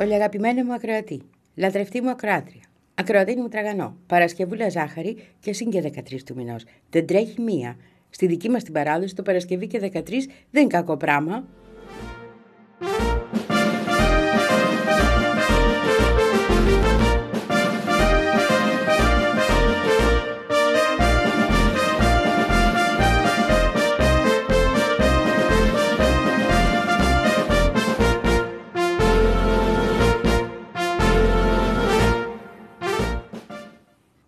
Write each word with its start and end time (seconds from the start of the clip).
Πολύ 0.00 0.14
αγαπημένη 0.14 0.62
μου 0.62 0.72
ακροατή, 0.72 1.22
λατρευτή 1.54 2.00
μου 2.00 2.10
ακροάτρια, 2.10 2.62
ακροατήνη 2.94 3.40
μου 3.40 3.48
τραγανό, 3.48 3.96
Παρασκευούλα 4.06 4.68
ζάχαρη 4.68 5.16
και 5.40 5.52
συν 5.52 5.70
και 5.70 5.92
13 5.96 6.22
του 6.24 6.34
μηνός. 6.34 6.64
Δεν 6.90 7.06
τρέχει 7.06 7.40
μία. 7.40 7.76
Στη 8.10 8.26
δική 8.26 8.48
μας 8.48 8.62
την 8.62 8.72
παράδοση 8.72 9.14
το 9.14 9.22
Παρασκευή 9.22 9.66
και 9.66 9.78
13 9.78 9.90
δεν 10.50 10.62
είναι 10.62 10.66
κακό 10.66 10.96
πράγμα. 10.96 11.44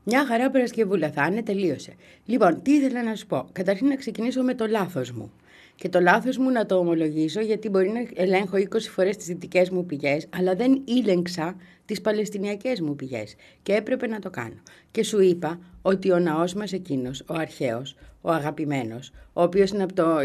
Μια 0.05 0.27
χαρά 0.27 0.51
Παρασκευούλα 0.51 1.11
θα 1.11 1.27
είναι, 1.31 1.43
τελείωσε. 1.43 1.95
Λοιπόν, 2.25 2.63
τι 2.63 2.73
ήθελα 2.73 3.03
να 3.03 3.15
σου 3.15 3.27
πω. 3.27 3.49
Καταρχήν 3.53 3.87
να 3.87 3.97
ξεκινήσω 3.97 4.43
με 4.43 4.55
το 4.55 4.67
λάθος 4.67 5.11
μου. 5.11 5.33
Και 5.75 5.89
το 5.89 6.01
λάθος 6.01 6.37
μου 6.37 6.51
να 6.51 6.67
το 6.67 6.77
ομολογήσω 6.77 7.41
γιατί 7.41 7.69
μπορεί 7.69 7.89
να 7.89 8.23
ελέγχω 8.23 8.57
20 8.57 8.81
φορές 8.81 9.17
τις 9.17 9.27
δυτικές 9.27 9.71
μου 9.71 9.87
πηγές, 9.87 10.27
αλλά 10.37 10.55
δεν 10.55 10.83
ήλεγξα 10.85 11.57
τις 11.85 12.01
παλαιστινιακές 12.01 12.81
μου 12.81 12.97
πηγές. 12.97 13.35
Και 13.63 13.75
έπρεπε 13.75 14.07
να 14.07 14.19
το 14.19 14.31
κάνω. 14.31 14.55
Και 14.91 15.05
σου 15.05 15.21
είπα 15.21 15.59
ότι 15.83 16.13
ο 16.13 16.19
ναός 16.19 16.55
μας 16.55 16.73
εκείνος, 16.73 17.21
ο 17.21 17.35
αρχαίος, 17.35 17.97
ο 18.21 18.31
αγαπημένος, 18.31 19.13
ο 19.33 19.43
οποίος 19.43 19.71
είναι 19.71 19.83
από 19.83 19.93
το, 19.93 20.17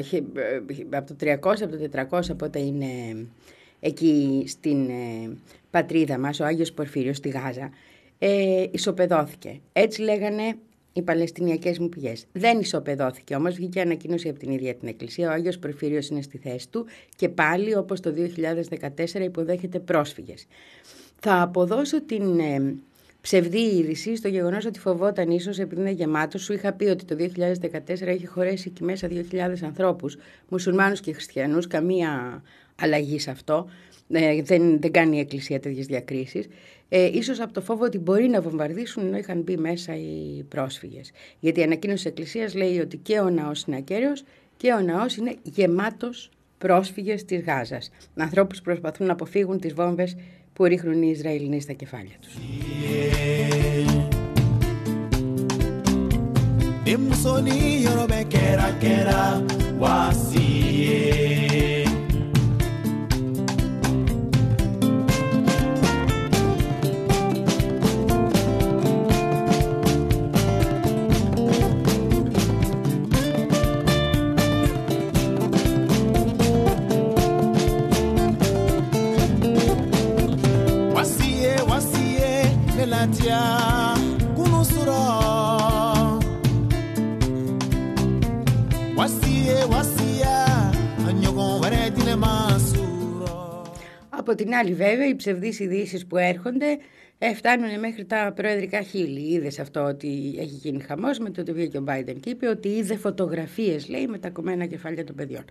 από 0.89 1.07
το 1.07 1.15
300, 1.19 1.61
από 1.61 1.77
το 1.77 1.89
400, 2.31 2.37
πότε 2.37 2.59
είναι 2.59 2.87
εκεί 3.79 4.43
στην 4.47 4.89
ε, 4.89 5.37
πατρίδα 5.69 6.17
μας, 6.17 6.39
ο 6.39 6.45
Άγιος 6.45 6.71
Πορφύριος 6.71 7.17
στη 7.17 7.29
Γάζα, 7.29 7.69
ε, 8.19 8.65
ισοπεδώθηκε. 8.71 9.59
Έτσι 9.73 10.01
λέγανε 10.01 10.57
οι 10.97 11.01
Παλαιστινιακές 11.01 11.79
μου 11.79 11.89
πηγές. 11.89 12.25
Δεν 12.31 12.59
ισοπεδώθηκε 12.59 13.35
όμως, 13.35 13.55
βγήκε 13.55 13.81
ανακοίνωση 13.81 14.29
από 14.29 14.39
την 14.39 14.51
ίδια 14.51 14.75
την 14.75 14.87
Εκκλησία. 14.87 15.29
Ο 15.29 15.31
Άγιος 15.31 15.57
Προφύριος 15.59 16.07
είναι 16.07 16.21
στη 16.21 16.37
θέση 16.37 16.69
του 16.69 16.85
και 17.15 17.29
πάλι 17.29 17.75
όπως 17.75 17.99
το 17.99 18.13
2014 18.13 19.21
υποδέχεται 19.21 19.79
πρόσφυγες. 19.79 20.47
Θα 21.19 21.41
αποδώσω 21.41 22.01
την 22.01 22.39
ε, 22.39 22.75
ψευδή 23.21 23.75
είδηση 23.75 24.15
στο 24.15 24.27
γεγονός 24.27 24.65
ότι 24.65 24.79
φοβόταν 24.79 25.29
ίσως 25.29 25.59
επειδή 25.59 25.81
είναι 25.81 25.91
γεμάτος. 25.91 26.41
Σου 26.41 26.53
είχα 26.53 26.73
πει 26.73 26.85
ότι 26.85 27.05
το 27.05 27.15
2014 27.19 27.79
έχει 27.87 28.25
χωρέσει 28.25 28.67
εκεί 28.67 28.83
μέσα 28.83 29.07
2.000 29.07 29.53
ανθρώπους, 29.63 30.17
μουσουλμάνους 30.49 30.99
και 30.99 31.13
χριστιανούς, 31.13 31.67
καμία 31.67 32.41
αλλαγή 32.75 33.19
σε 33.19 33.31
αυτό. 33.31 33.69
Ε, 34.09 34.41
δεν, 34.41 34.81
δεν 34.81 34.91
κάνει 34.91 35.17
η 35.17 35.19
Εκκλησία 35.19 35.59
τέτοιες 35.59 35.85
διακρίσεις. 35.85 36.47
Ε, 36.89 37.09
ίσως 37.13 37.39
από 37.39 37.53
το 37.53 37.61
φόβο 37.61 37.85
ότι 37.85 37.97
μπορεί 37.97 38.27
να 38.27 38.41
βομβαρδίσουν 38.41 39.05
ενώ 39.05 39.17
είχαν 39.17 39.41
μπει 39.41 39.57
μέσα 39.57 39.95
οι 39.95 40.43
πρόσφυγες. 40.49 41.11
Γιατί 41.39 41.59
η 41.59 41.63
ανακοίνωση 41.63 42.03
της 42.03 42.11
Εκκλησίας 42.11 42.55
λέει 42.55 42.79
ότι 42.79 42.97
και 42.97 43.19
ο 43.19 43.29
ναός 43.29 43.63
είναι 43.63 43.77
ακέραιος 43.77 44.23
και 44.57 44.73
ο 44.73 44.79
ναός 44.79 45.15
είναι 45.15 45.35
γεμάτος 45.43 46.29
πρόσφυγες 46.57 47.25
της 47.25 47.41
Γάζας. 47.41 47.91
Ανθρώπους 48.15 48.57
που 48.57 48.63
προσπαθούν 48.63 49.07
να 49.07 49.13
αποφύγουν 49.13 49.59
τις 49.59 49.73
βόμβες 49.73 50.15
που 50.53 50.63
ρίχνουν 50.63 51.01
οι 51.01 51.09
Ισραηλινοί 51.15 51.61
στα 51.61 51.73
κεφάλια 51.73 52.15
τους. 52.21 52.33
Από 94.09 94.35
την 94.35 94.53
άλλη 94.53 94.73
βέβαια 94.73 95.07
οι 95.07 95.15
ψευδείς 95.15 95.59
ειδήσεις 95.59 96.07
που 96.07 96.17
έρχονται 96.17 96.77
ε, 97.19 97.33
φτάνουν 97.33 97.79
μέχρι 97.79 98.05
τα 98.05 98.31
προεδρικά 98.35 98.81
χείλη. 98.81 99.33
Είδες 99.33 99.59
αυτό 99.59 99.83
ότι 99.83 100.35
έχει 100.37 100.53
γίνει 100.53 100.79
χαμός 100.79 101.19
με 101.19 101.29
το 101.29 101.41
ότι 101.41 101.51
βγήκε 101.51 101.77
ο 101.77 101.83
Biden 101.87 102.15
και 102.19 102.29
είπε 102.29 102.47
ότι 102.47 102.67
είδε 102.67 102.95
φωτογραφίες, 102.95 103.89
λέει, 103.89 104.07
με 104.07 104.17
τα 104.17 104.29
κομμένα 104.29 104.65
κεφάλια 104.65 105.03
των 105.03 105.15
παιδιών. 105.15 105.43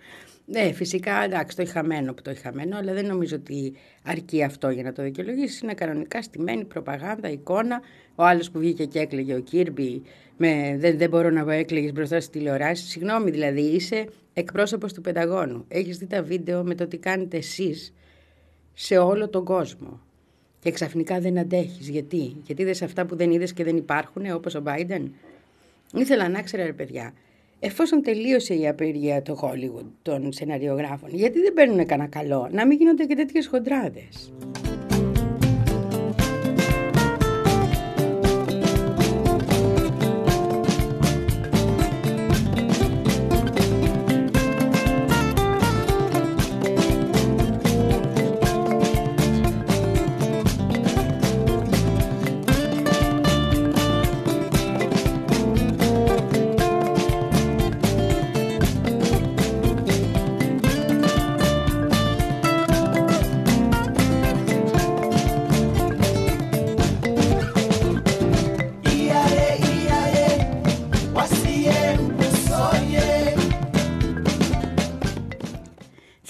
Ναι, 0.44 0.72
φυσικά 0.72 1.24
εντάξει, 1.24 1.56
το 1.56 1.62
έχει 1.62 1.72
χαμένο 1.72 2.14
που 2.14 2.22
το 2.22 2.30
έχει 2.30 2.40
χαμένο, 2.40 2.76
αλλά 2.76 2.92
δεν 2.92 3.06
νομίζω 3.06 3.36
ότι 3.36 3.72
αρκεί 4.02 4.42
αυτό 4.42 4.70
για 4.70 4.82
να 4.82 4.92
το 4.92 5.02
δικαιολογήσει. 5.02 5.60
Είναι 5.62 5.74
κανονικά 5.74 6.22
στημένη 6.22 6.64
προπαγάνδα, 6.64 7.28
εικόνα. 7.28 7.80
Ο 8.14 8.24
άλλος 8.24 8.50
που 8.50 8.58
βγήκε 8.58 8.84
και 8.84 8.98
έκλαιγε, 8.98 9.34
ο 9.34 9.40
Κίρμπι, 9.40 10.02
με, 10.36 10.76
δεν, 10.78 10.98
δεν 10.98 11.08
μπορώ 11.08 11.30
να 11.30 11.54
έκλαιγες 11.54 11.92
μπροστά 11.92 12.20
στι 12.20 12.38
τηλεοράσει. 12.38 12.86
Συγγνώμη, 12.86 13.30
δηλαδή 13.30 13.60
είσαι 13.60 14.06
εκπρόσωπος 14.32 14.92
του 14.92 15.00
Πενταγώνου. 15.00 15.64
Έχεις 15.68 15.98
δει 15.98 16.06
τα 16.06 16.22
βίντεο 16.22 16.64
με 16.64 16.74
το 16.74 16.86
τι 16.86 16.96
κάνετε 16.96 17.36
εσείς 17.36 17.94
σε 18.74 18.98
όλο 18.98 19.28
τον 19.28 19.44
κόσμο. 19.44 20.05
Και 20.66 20.72
ξαφνικά 20.72 21.20
δεν 21.20 21.38
αντέχεις. 21.38 21.88
Γιατί, 21.88 22.36
γιατί 22.46 22.62
είδες 22.62 22.82
αυτά 22.82 23.06
που 23.06 23.16
δεν 23.16 23.30
είδες 23.30 23.52
και 23.52 23.64
δεν 23.64 23.76
υπάρχουν, 23.76 24.30
όπως 24.30 24.54
ο 24.54 24.62
Biden; 24.66 25.02
Ήθελα 25.94 26.28
να 26.28 26.42
ξέρω, 26.42 26.64
ρε 26.64 26.72
παιδιά, 26.72 27.12
εφόσον 27.60 28.02
τελείωσε 28.02 28.54
η 28.54 28.68
απεργία 28.68 29.22
του 29.22 29.38
Hollywood 29.42 29.86
των 30.02 30.32
σεναριογράφων, 30.32 31.10
γιατί 31.12 31.40
δεν 31.40 31.52
παίρνουν 31.52 31.86
κανένα 31.86 32.08
καλό, 32.08 32.48
να 32.52 32.66
μην 32.66 32.78
γίνονται 32.78 33.04
και 33.04 33.14
τέτοιες 33.14 33.46
χοντράδες; 33.46 34.32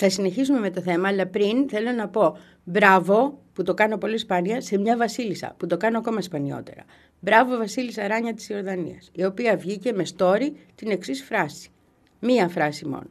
Θα 0.06 0.14
συνεχίσουμε 0.14 0.58
με 0.58 0.70
το 0.70 0.80
θέμα, 0.80 1.08
αλλά 1.08 1.26
πριν 1.26 1.68
θέλω 1.68 1.92
να 1.92 2.08
πω 2.08 2.36
μπράβο, 2.64 3.38
που 3.52 3.62
το 3.62 3.74
κάνω 3.74 3.98
πολύ 3.98 4.18
σπάνια, 4.18 4.60
σε 4.60 4.78
μια 4.78 4.96
βασίλισσα, 4.96 5.54
που 5.56 5.66
το 5.66 5.76
κάνω 5.76 5.98
ακόμα 5.98 6.20
σπανιότερα. 6.20 6.84
Μπράβο 7.20 7.56
Βασίλισσα 7.56 8.06
Ράνια 8.06 8.34
της 8.34 8.48
Ιορδανίας, 8.48 9.10
η 9.12 9.24
οποία 9.24 9.56
βγήκε 9.56 9.92
με 9.92 10.04
story 10.16 10.50
την 10.74 10.90
εξής 10.90 11.22
φράση. 11.22 11.68
Μία 12.20 12.48
φράση 12.48 12.86
μόνο. 12.86 13.10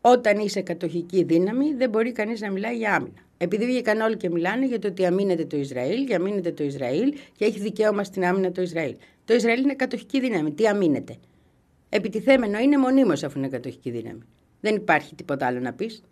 Όταν 0.00 0.38
είσαι 0.38 0.60
κατοχική 0.60 1.22
δύναμη, 1.22 1.74
δεν 1.74 1.90
μπορεί 1.90 2.12
κανείς 2.12 2.40
να 2.40 2.50
μιλάει 2.50 2.76
για 2.76 2.94
άμυνα. 2.94 3.22
Επειδή 3.38 3.66
βγήκαν 3.66 4.00
όλοι 4.00 4.16
και 4.16 4.30
μιλάνε 4.30 4.66
για 4.66 4.78
το 4.78 4.88
ότι 4.88 5.06
αμήνεται 5.06 5.44
το 5.44 5.56
Ισραήλ, 5.56 6.02
για 6.02 6.16
αμήνεται 6.16 6.52
το 6.52 6.64
Ισραήλ 6.64 7.14
και 7.36 7.44
έχει 7.44 7.60
δικαίωμα 7.60 8.04
στην 8.04 8.24
άμυνα 8.24 8.52
το 8.52 8.62
Ισραήλ. 8.62 8.94
Το 9.24 9.34
Ισραήλ 9.34 9.62
είναι 9.62 9.74
κατοχική 9.74 10.20
δύναμη. 10.20 10.52
Τι 10.52 10.66
αμήνεται; 10.66 11.16
Επιτιθέμενο 11.88 12.58
είναι 12.58 12.78
μονίμως 12.78 13.22
αφού 13.22 13.38
είναι 13.38 13.48
κατοχική 13.48 13.90
δύναμη. 13.90 14.22
Δεν 14.60 14.74
υπάρχει 14.74 15.14
τίποτα 15.14 15.46
άλλο 15.46 15.60
να 15.60 15.72
πεις. 15.72 16.02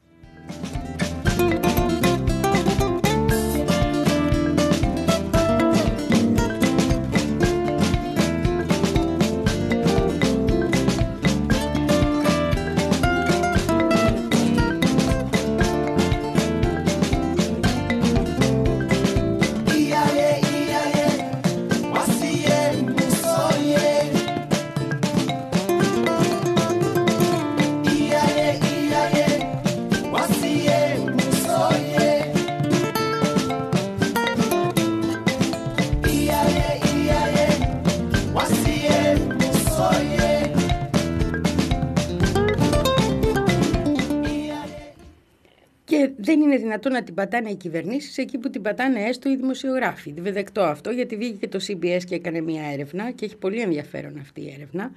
Δυνατόν 46.68 46.92
να 46.92 47.02
την 47.02 47.14
πατάνε 47.14 47.50
οι 47.50 47.56
κυβερνήσεις 47.56 48.18
εκεί 48.18 48.38
που 48.38 48.50
την 48.50 48.62
πατάνε 48.62 49.00
έστω 49.00 49.30
οι 49.30 49.36
δημοσιογράφοι. 49.36 50.14
Δεκτό 50.20 50.62
αυτό, 50.62 50.90
γιατί 50.90 51.16
βγήκε 51.16 51.36
και 51.36 51.48
το 51.48 51.58
CBS 51.68 52.00
και 52.04 52.14
έκανε 52.14 52.40
μια 52.40 52.62
έρευνα 52.72 53.10
και 53.10 53.24
έχει 53.24 53.36
πολύ 53.36 53.60
ενδιαφέρον 53.60 54.18
αυτή 54.18 54.40
η 54.40 54.52
έρευνα 54.54 54.90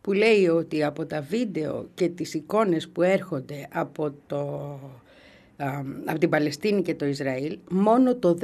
που 0.00 0.12
λέει 0.12 0.48
ότι 0.48 0.84
από 0.84 1.06
τα 1.06 1.20
βίντεο 1.20 1.88
και 1.94 2.08
τις 2.08 2.34
εικόνες 2.34 2.88
που 2.88 3.02
έρχονται 3.02 3.68
από, 3.72 4.14
το, 4.26 4.78
από 6.04 6.18
την 6.18 6.28
Παλαιστίνη 6.28 6.82
και 6.82 6.94
το 6.94 7.06
Ισραήλ, 7.06 7.58
μόνο 7.70 8.14
το 8.16 8.38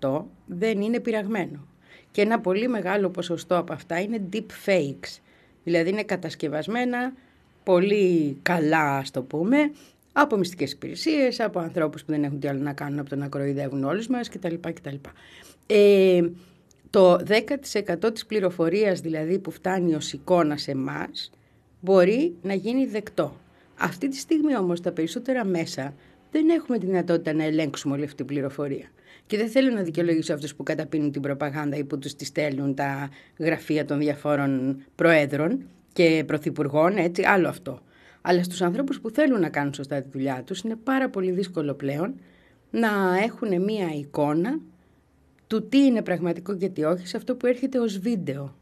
10% 0.00 0.24
δεν 0.46 0.80
είναι 0.80 1.00
πειραγμένο. 1.00 1.66
Και 2.10 2.20
ένα 2.20 2.40
πολύ 2.40 2.68
μεγάλο 2.68 3.10
ποσοστό 3.10 3.56
από 3.56 3.72
αυτά 3.72 4.00
είναι 4.00 4.22
deep 4.32 4.46
fakes, 4.66 5.18
δηλαδή 5.64 5.88
είναι 5.88 6.02
κατασκευασμένα 6.02 7.12
πολύ 7.64 8.38
καλά, 8.42 8.96
ας 8.96 9.10
το 9.10 9.22
πούμε, 9.22 9.70
από 10.16 10.36
μυστικές 10.36 10.72
υπηρεσίες, 10.72 11.40
από 11.40 11.58
ανθρώπους 11.58 12.04
που 12.04 12.12
δεν 12.12 12.24
έχουν 12.24 12.40
τι 12.40 12.48
άλλο 12.48 12.60
να 12.60 12.72
κάνουν 12.72 12.98
από 12.98 13.08
το 13.08 13.16
να 13.16 13.28
κοροϊδεύουν 13.28 13.84
όλους 13.84 14.06
μας 14.06 14.28
κτλ. 14.28 14.54
κτλ. 14.60 14.94
Ε, 15.66 16.22
το 16.90 17.18
10% 17.26 18.12
της 18.12 18.26
πληροφορίας 18.26 19.00
δηλαδή 19.00 19.38
που 19.38 19.50
φτάνει 19.50 19.94
ως 19.94 20.12
εικόνα 20.12 20.56
σε 20.56 20.70
εμάς 20.70 21.30
μπορεί 21.80 22.34
να 22.42 22.54
γίνει 22.54 22.86
δεκτό. 22.86 23.36
Αυτή 23.78 24.08
τη 24.08 24.16
στιγμή 24.16 24.56
όμως 24.56 24.80
τα 24.80 24.92
περισσότερα 24.92 25.44
μέσα 25.44 25.94
δεν 26.30 26.48
έχουμε 26.48 26.78
τη 26.78 26.86
δυνατότητα 26.86 27.32
να 27.32 27.44
ελέγξουμε 27.44 27.94
όλη 27.94 28.04
αυτή 28.04 28.16
την 28.16 28.26
πληροφορία. 28.26 28.86
Και 29.26 29.36
δεν 29.36 29.48
θέλω 29.48 29.70
να 29.70 29.82
δικαιολογήσω 29.82 30.34
αυτούς 30.34 30.54
που 30.54 30.62
καταπίνουν 30.62 31.12
την 31.12 31.22
προπαγάνδα 31.22 31.76
ή 31.76 31.84
που 31.84 31.98
τους 31.98 32.14
τη 32.14 32.24
στέλνουν 32.24 32.74
τα 32.74 33.08
γραφεία 33.38 33.84
των 33.84 33.98
διαφόρων 33.98 34.82
προέδρων 34.94 35.60
και 35.92 36.24
πρωθυπουργών, 36.26 36.96
έτσι, 36.96 37.22
άλλο 37.22 37.48
αυτό. 37.48 37.80
Αλλά 38.26 38.42
στους 38.42 38.62
ανθρώπους 38.62 39.00
που 39.00 39.10
θέλουν 39.10 39.40
να 39.40 39.48
κάνουν 39.48 39.74
σωστά 39.74 40.02
τη 40.02 40.08
δουλειά 40.12 40.42
τους 40.46 40.60
είναι 40.60 40.76
πάρα 40.76 41.08
πολύ 41.08 41.30
δύσκολο 41.30 41.74
πλέον 41.74 42.14
να 42.70 42.88
έχουν 43.22 43.62
μία 43.62 43.88
εικόνα 43.94 44.58
του 45.46 45.68
τι 45.68 45.78
είναι 45.78 46.02
πραγματικό 46.02 46.56
και 46.56 46.68
τι 46.68 46.84
όχι 46.84 47.06
σε 47.06 47.16
αυτό 47.16 47.36
που 47.36 47.46
έρχεται 47.46 47.78
ως 47.78 47.98
βίντεο. 47.98 48.54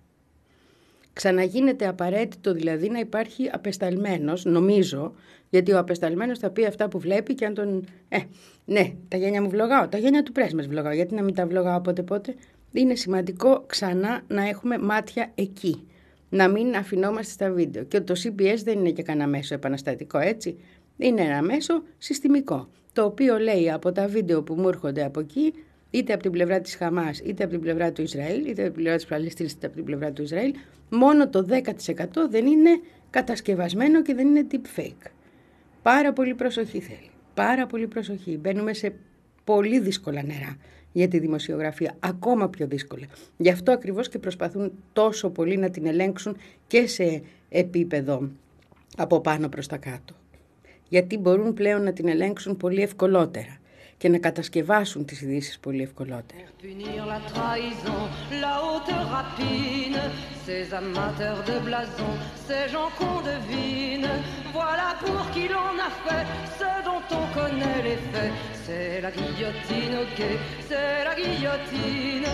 Ξαναγίνεται 1.13 1.89
απαραίτητο 1.89 2.53
δηλαδή 2.53 2.89
να 2.89 2.99
υπάρχει 2.99 3.51
απεσταλμένος, 3.53 4.45
νομίζω, 4.45 5.15
γιατί 5.51 5.73
ο 5.73 5.79
απεσταλμένος 5.79 6.39
θα 6.39 6.51
πει 6.51 6.67
αυτά 6.67 6.89
που 6.89 6.99
βλέπει 6.99 7.35
και 7.35 7.47
αν 7.47 7.55
τον... 7.55 7.85
Ε, 8.09 8.19
ναι, 8.65 8.93
τα 9.09 9.17
γένια 9.17 9.43
μου 9.43 9.49
βλογάω, 9.49 9.89
τα 9.89 9.99
γένια 9.99 10.23
του 10.23 10.33
πρέσμες 10.33 10.67
βλογάω, 10.67 10.93
γιατί 10.93 11.15
να 11.15 11.23
μην 11.23 11.35
τα 11.35 11.47
βλογάω 11.47 11.81
πότε 11.81 12.03
πότε. 12.03 12.35
Είναι 12.73 12.95
σημαντικό 12.95 13.65
ξανά 13.67 14.23
να 14.29 14.49
έχουμε 14.49 14.79
μάτια 14.79 15.31
εκεί, 15.35 15.87
να 16.33 16.49
μην 16.49 16.77
αφινόμαστε 16.77 17.33
στα 17.33 17.51
βίντεο. 17.51 17.85
Και 17.85 18.01
το 18.01 18.15
CBS 18.25 18.57
δεν 18.65 18.79
είναι 18.79 18.91
και 18.91 19.03
κανένα 19.03 19.29
μέσο 19.29 19.55
επαναστατικό, 19.55 20.19
έτσι. 20.19 20.59
Είναι 20.97 21.21
ένα 21.21 21.43
μέσο 21.43 21.83
συστημικό, 21.99 22.69
το 22.93 23.05
οποίο 23.05 23.39
λέει 23.39 23.71
από 23.71 23.93
τα 23.93 24.07
βίντεο 24.07 24.43
που 24.43 24.55
μου 24.55 24.69
έρχονται 24.69 25.05
από 25.05 25.21
εκεί, 25.21 25.53
είτε 25.91 26.13
από 26.13 26.23
την 26.23 26.31
πλευρά 26.31 26.61
της 26.61 26.77
Χαμάς, 26.77 27.19
είτε 27.19 27.43
από 27.43 27.53
την 27.53 27.61
πλευρά 27.61 27.93
του 27.93 28.03
Ισραήλ, 28.03 28.47
είτε 28.47 28.63
από 28.63 28.73
την 28.73 28.73
πλευρά 28.73 28.97
της 28.97 29.07
Παλαιστίνης, 29.07 29.53
είτε 29.53 29.67
από 29.67 29.77
την 29.77 29.85
πλευρά 29.85 30.13
του 30.13 30.23
Ισραήλ, 30.23 30.55
μόνο 30.91 31.29
το 31.29 31.47
10% 31.49 32.29
δεν 32.31 32.47
είναι 32.47 32.81
κατασκευασμένο 33.11 34.03
και 34.03 34.15
δεν 34.15 34.27
είναι 34.27 34.47
deep 34.51 34.81
fake. 34.81 35.11
Πάρα 35.83 36.13
πολύ 36.13 36.35
προσοχή 36.35 36.81
θέλει. 36.81 37.11
Πάρα 37.35 37.67
πολύ 37.67 37.87
προσοχή. 37.87 38.39
Μπαίνουμε 38.39 38.75
σε 38.75 38.95
πολύ 39.45 39.81
δύσκολα 39.81 40.23
νερά 40.23 40.57
για 40.93 41.09
τη 41.09 41.19
δημοσιογραφία, 41.19 41.97
ακόμα 42.01 42.49
πιο 42.49 42.67
δύσκολα. 42.67 43.07
Γι' 43.37 43.51
αυτό 43.51 43.73
ακριβώς 43.73 44.09
και 44.09 44.19
προσπαθούν 44.19 44.73
τόσο 44.93 45.31
πολύ 45.31 45.57
να 45.57 45.71
την 45.71 45.87
ελέγξουν 45.87 46.37
και 46.67 46.87
σε 46.87 47.23
επίπεδο 47.49 48.31
από 48.97 49.21
πάνω 49.21 49.49
προς 49.49 49.67
τα 49.67 49.77
κάτω. 49.77 50.15
Γιατί 50.89 51.19
μπορούν 51.19 51.55
πλέον 51.55 51.83
να 51.83 51.93
την 51.93 52.09
ελέγξουν 52.09 52.57
πολύ 52.57 52.83
ευκολότερα 52.83 53.61
και 54.02 54.10
να 54.10 54.18
κατασκευάσουν 54.18 55.06
τις 55.06 55.22
ειδήσει 55.22 55.60
πολύ 55.60 55.82
ευκολότερα. 55.82 56.42
Ces 60.50 60.74
amateurs 60.82 61.42
de 61.50 61.58
blason, 61.68 62.14
ces 62.48 62.66
gens 62.74 62.90
qu'on 62.98 63.20
devine, 63.32 64.10
voilà 64.54 64.90
pour 65.04 65.22
qui 65.34 65.46
l'on 65.54 65.76
a 65.90 65.92
fait 66.06 66.26
ce 66.60 66.70
dont 66.88 67.06
on 67.20 67.26
connaît 67.38 67.82
les 67.88 68.00
faits. 68.10 68.32
C'est 68.66 69.02
la 69.06 69.12
guillotine, 69.12 69.96
ok, 70.04 70.20
c'est 70.70 71.04
la 71.08 71.14
guillotine. 71.22 72.30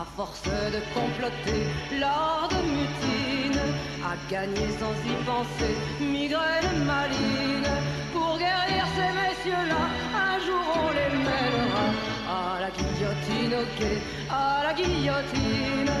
À 0.00 0.04
force 0.16 0.48
de 0.74 0.80
comploter 0.98 1.62
lors 2.04 2.46
de 2.54 2.60
mutine, 2.76 3.62
à 4.10 4.12
gagner 4.32 4.70
sans 4.80 4.96
y 5.12 5.14
penser, 5.30 5.74
migraine 6.14 6.84
maline. 6.90 7.93
Pour 8.35 8.43
guérir 8.43 8.85
ces 8.97 9.11
messieurs-là, 9.21 9.83
un 10.13 10.39
jour 10.45 10.65
on 10.75 10.89
les 10.91 11.11
mènera 11.23 11.87
à 12.27 12.59
la 12.59 12.69
guillotine, 12.69 13.53
ok, 13.63 13.81
à 14.29 14.63
la 14.65 14.73
guillotine. 14.73 15.93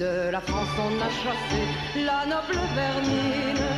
De 0.00 0.30
la 0.32 0.40
France 0.40 0.74
on 0.78 0.94
a 1.00 1.10
chassé 1.22 1.62
la 1.94 2.26
noble 2.26 2.58
vermine, 2.74 3.68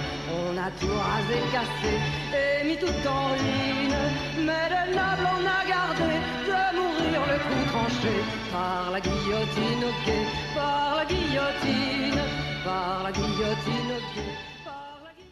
on 0.40 0.56
a 0.56 0.70
tout 0.80 0.96
rasé, 1.06 1.38
cassé 1.52 1.94
et 2.32 2.66
mis 2.66 2.78
tout 2.78 3.06
en 3.06 3.26
ruine. 3.34 3.98
Mais 4.46 4.66
de 4.72 4.94
noble 4.96 5.26
on 5.36 5.44
a 5.44 5.60
gardé 5.68 6.14
de 6.48 6.76
mourir 6.78 7.20
le 7.30 7.38
cou 7.46 7.58
tranché 7.72 8.14
par 8.50 8.90
la 8.90 9.00
guillotine, 9.00 9.84
ok, 9.84 10.12
par 10.54 10.96
la 10.96 11.04
guillotine, 11.04 12.22
par 12.64 13.02
la 13.04 13.12
guillotine, 13.12 13.92
ok. 13.98 14.51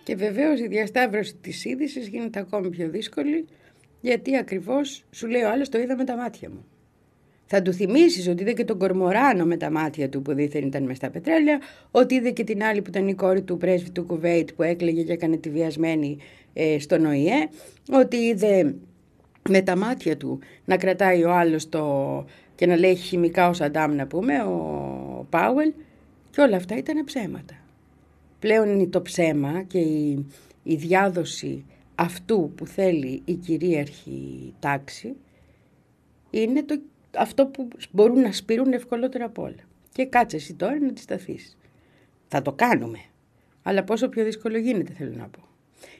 Και 0.05 0.17
βεβαίως 0.17 0.61
η 0.61 0.67
διασταύρωση 0.67 1.37
της 1.41 1.64
είδησης 1.64 2.08
γίνεται 2.08 2.38
ακόμη 2.38 2.70
πιο 2.70 2.88
δύσκολη 2.88 3.44
γιατί 4.00 4.37
ακριβώς 4.37 5.05
σου 5.11 5.26
λέει 5.26 5.43
ο 5.43 5.50
άλλος 5.50 5.69
το 5.69 5.79
είδα 5.79 5.96
με 5.96 6.05
τα 6.05 6.17
μάτια 6.17 6.51
μου. 6.51 6.65
Θα 7.46 7.63
του 7.63 7.72
θυμίσεις 7.72 8.29
ότι 8.29 8.43
είδε 8.43 8.53
και 8.53 8.65
τον 8.65 8.79
Κορμοράνο 8.79 9.44
με 9.44 9.56
τα 9.56 9.70
μάτια 9.70 10.08
του 10.08 10.22
που 10.22 10.34
δίθεν 10.34 10.67
ήταν 10.67 10.82
μες 10.82 10.96
στα 10.96 11.10
πετρέλαια, 11.10 11.58
ότι 11.91 12.15
είδε 12.15 12.31
και 12.31 12.44
την 12.44 12.63
άλλη 12.63 12.82
που 12.82 12.91
ήταν 12.91 13.08
η 13.08 13.15
κόρη 13.15 13.43
του 13.43 13.56
πρέσβη 13.56 13.91
του 13.91 14.05
Κουβέιτ 14.05 14.48
που 14.56 14.63
έκλαιγε 14.63 15.03
και 15.03 15.13
έκανε 15.13 15.36
τη 15.36 15.51
βιασμένη 15.51 16.19
ε, 16.53 16.79
στον 16.79 17.06
ΟΗΕ, 17.06 17.48
ότι 17.91 18.17
είδε 18.17 18.74
με 19.48 19.63
τα 19.63 19.77
μάτια 19.77 20.17
του 20.17 20.39
να 20.65 20.77
κρατάει 20.77 21.24
ο 21.24 21.31
άλλος 21.31 21.69
το 21.69 22.24
και 22.55 22.67
να 22.67 22.77
λέει 22.77 22.94
χημικά 22.94 23.48
ο 23.48 23.53
Σαντάμ 23.53 23.94
να 23.94 24.06
πούμε, 24.06 24.43
ο 24.43 25.27
Πάουελ 25.31 25.72
και 26.31 26.41
όλα 26.41 26.56
αυτά 26.56 26.77
ήταν 26.77 27.05
ψέματα. 27.05 27.59
Πλέον 28.41 28.69
είναι 28.69 28.87
το 28.87 29.03
ψέμα 29.03 29.63
και 29.63 29.79
η, 29.79 30.27
η 30.63 30.75
διάδοση 30.75 31.65
αυτού 31.94 32.53
που 32.55 32.67
θέλει 32.67 33.23
η 33.25 33.35
κυρίαρχη 33.35 34.55
τάξη 34.59 35.17
είναι 36.31 36.63
το 36.63 36.81
αυτό 37.17 37.47
που 37.47 37.69
μπορούν 37.91 38.20
να 38.20 38.32
σπείρουν 38.32 38.73
ευκολότερα 38.73 39.25
από 39.25 39.43
όλα. 39.43 39.69
Και 39.93 40.06
κάτσε 40.06 40.37
εσύ 40.37 40.55
τώρα 40.55 40.79
να 40.81 40.93
τη 40.93 41.01
σταθείς. 41.01 41.56
Θα 42.29 42.43
το 42.43 42.53
κάνουμε. 42.53 42.99
Αλλά 43.63 43.85
πόσο 43.85 44.09
πιο 44.09 44.25
δύσκολο 44.25 44.59
γίνεται 44.59 44.93
θέλω 44.93 45.15
να 45.17 45.29
πω. 45.29 45.41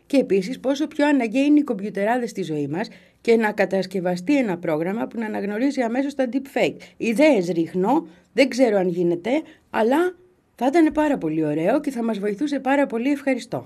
Και 0.07 0.17
επίσης 0.17 0.61
πόσο 0.61 0.87
πιο 0.87 1.07
αναγκαίοι 1.07 1.45
είναι 1.45 1.59
οι 1.59 1.63
κομπιουτεράδες 1.63 2.31
στη 2.31 2.43
ζωή 2.43 2.67
μας 2.67 2.89
και 3.21 3.37
να 3.37 3.53
κατασκευαστεί 3.53 4.37
ένα 4.37 4.59
πρόγραμμα 4.59 5.07
που 5.07 5.19
να 5.19 5.27
αναγνωρίζει 5.27 5.81
αμέσως 5.81 6.15
τα 6.15 6.29
deepfake. 6.33 6.77
Ιδέες 6.97 7.49
ρίχνω, 7.49 8.07
δεν 8.33 8.49
ξέρω 8.49 8.77
αν 8.77 8.89
γίνεται, 8.89 9.31
αλλά 9.71 10.15
θα 10.63 10.67
ήταν 10.69 10.93
πάρα 10.93 11.19
πολύ 11.19 11.45
ωραίο 11.45 11.81
και 11.81 11.91
θα 11.91 12.03
μας 12.03 12.19
βοηθούσε 12.19 12.61
πάρα 12.61 12.87
πολύ 12.87 13.11
ευχαριστώ. 13.11 13.65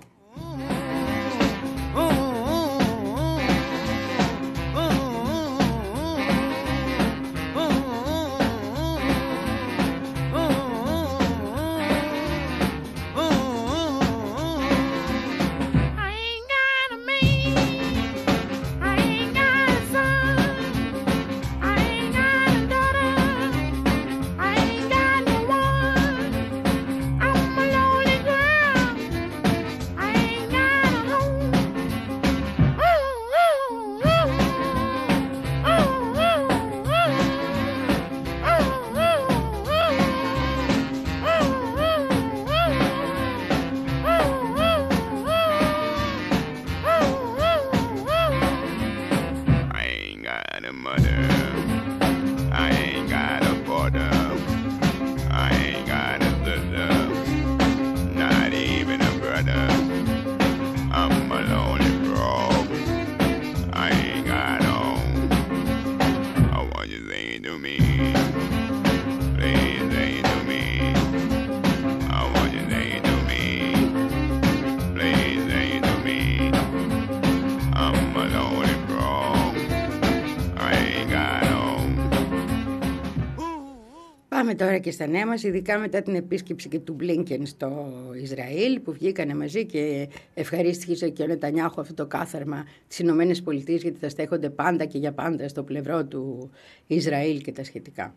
Πάμε 84.54 84.70
τώρα 84.70 84.82
και 84.82 84.90
στα 84.90 85.06
νέα 85.06 85.26
μας, 85.26 85.42
ειδικά 85.42 85.78
μετά 85.78 86.02
την 86.02 86.14
επίσκεψη 86.14 86.68
και 86.68 86.78
του 86.78 86.92
Μπλίνκεν 86.92 87.46
στο 87.46 87.92
Ισραήλ, 88.22 88.80
που 88.80 88.92
βγήκανε 88.92 89.34
μαζί 89.34 89.66
και 89.66 90.08
ευχαρίστησε 90.34 91.08
και 91.08 91.22
ο 91.22 91.26
Νετανιάχου 91.26 91.80
αυτό 91.80 91.94
το 91.94 92.06
κάθαρμα 92.06 92.64
της 92.88 92.98
Ηνωμένες 92.98 93.42
Πολιτείες, 93.42 93.82
γιατί 93.82 93.98
θα 93.98 94.08
στέκονται 94.08 94.50
πάντα 94.50 94.84
και 94.84 94.98
για 94.98 95.12
πάντα 95.12 95.48
στο 95.48 95.62
πλευρό 95.62 96.04
του 96.04 96.50
Ισραήλ 96.86 97.40
και 97.42 97.52
τα 97.52 97.64
σχετικά. 97.64 98.14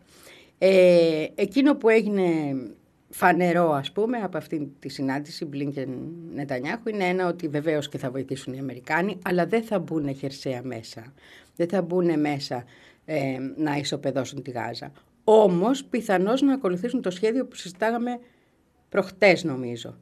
Ε, 0.58 1.26
εκείνο 1.34 1.74
που 1.74 1.88
έγινε 1.88 2.24
φανερό 3.10 3.72
ας 3.72 3.92
πούμε 3.92 4.18
από 4.18 4.36
αυτή 4.36 4.72
τη 4.78 4.88
συνάντηση 4.88 5.44
Μπλίνκεν 5.44 5.88
Νετανιάχου 6.34 6.88
είναι 6.88 7.04
ένα 7.04 7.28
ότι 7.28 7.48
βεβαίως 7.48 7.88
και 7.88 7.98
θα 7.98 8.10
βοηθήσουν 8.10 8.54
οι 8.54 8.58
Αμερικάνοι 8.58 9.18
αλλά 9.24 9.46
δεν 9.46 9.62
θα 9.62 9.78
μπουν 9.78 10.14
χερσαία 10.14 10.60
μέσα. 10.62 11.12
Δεν 11.56 11.68
θα 11.68 11.82
μπουν 11.82 12.20
μέσα 12.20 12.64
ε, 13.04 13.36
να 13.56 13.76
ισοπεδώσουν 13.76 14.42
τη 14.42 14.50
Γάζα. 14.50 14.92
Όμως 15.30 15.84
πιθανώς 15.84 16.42
να 16.42 16.52
ακολουθήσουν 16.52 17.02
το 17.02 17.10
σχέδιο 17.10 17.46
που 17.46 17.54
συζητάγαμε 17.54 18.18
προχτές 18.88 19.44
νομίζω. 19.44 19.96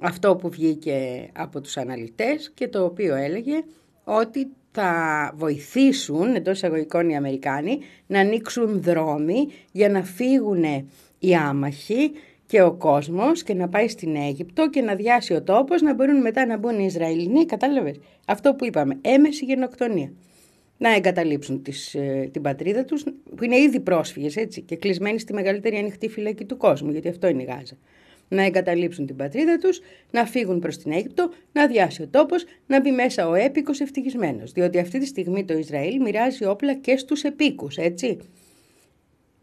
Αυτό 0.00 0.36
που 0.36 0.48
βγήκε 0.48 1.30
από 1.36 1.60
τους 1.60 1.76
αναλυτές 1.76 2.50
και 2.54 2.68
το 2.68 2.84
οποίο 2.84 3.14
έλεγε 3.14 3.62
ότι 4.04 4.48
θα 4.70 5.32
βοηθήσουν 5.36 6.34
εντός 6.34 6.56
εισαγωγικών 6.56 7.08
οι 7.08 7.16
Αμερικάνοι 7.16 7.78
να 8.06 8.20
ανοίξουν 8.20 8.82
δρόμοι 8.82 9.48
για 9.72 9.88
να 9.88 10.02
φύγουν 10.02 10.64
οι 11.18 11.34
άμαχοι 11.34 12.12
και 12.46 12.62
ο 12.62 12.72
κόσμος 12.72 13.42
και 13.42 13.54
να 13.54 13.68
πάει 13.68 13.88
στην 13.88 14.16
Αίγυπτο 14.16 14.70
και 14.70 14.80
να 14.80 14.94
διάσει 14.94 15.34
ο 15.34 15.42
τόπος 15.42 15.82
να 15.82 15.94
μπορούν 15.94 16.20
μετά 16.20 16.46
να 16.46 16.56
μπουν 16.56 16.78
οι 16.78 16.84
Ισραηλινοί, 16.84 17.44
κατάλαβες, 17.46 18.00
αυτό 18.26 18.54
που 18.54 18.64
είπαμε, 18.64 18.98
έμεση 19.00 19.44
γενοκτονία. 19.44 20.12
Να 20.82 20.94
εγκαταλείψουν 20.94 21.62
τις, 21.62 21.94
ε, 21.94 22.28
την 22.32 22.42
πατρίδα 22.42 22.84
τους, 22.84 23.04
που 23.36 23.44
είναι 23.44 23.56
ήδη 23.56 23.80
πρόσφυγες 23.80 24.36
έτσι, 24.36 24.60
και 24.60 24.76
κλεισμένοι 24.76 25.18
στη 25.18 25.32
μεγαλύτερη 25.32 25.76
ανοιχτή 25.76 26.08
φυλακή 26.08 26.44
του 26.44 26.56
κόσμου, 26.56 26.90
γιατί 26.90 27.08
αυτό 27.08 27.26
είναι 27.26 27.42
η 27.42 27.44
Γάζα. 27.44 27.78
Να 28.28 28.42
εγκαταλείψουν 28.42 29.06
την 29.06 29.16
πατρίδα 29.16 29.58
τους, 29.58 29.80
να 30.10 30.24
φύγουν 30.24 30.58
προς 30.58 30.76
την 30.76 30.92
Αίγυπτο, 30.92 31.30
να 31.52 31.66
διάσει 31.66 32.02
ο 32.02 32.08
τόπος, 32.08 32.44
να 32.66 32.80
μπει 32.80 32.90
μέσα 32.90 33.28
ο 33.28 33.34
έπικος 33.34 33.80
ευτυχισμένος. 33.80 34.52
Διότι 34.52 34.78
αυτή 34.78 34.98
τη 34.98 35.06
στιγμή 35.06 35.44
το 35.44 35.54
Ισραήλ 35.54 36.00
μοιράζει 36.00 36.44
όπλα 36.44 36.74
και 36.74 36.96
στους 36.96 37.22
επίκους, 37.22 37.76
έτσι. 37.76 38.18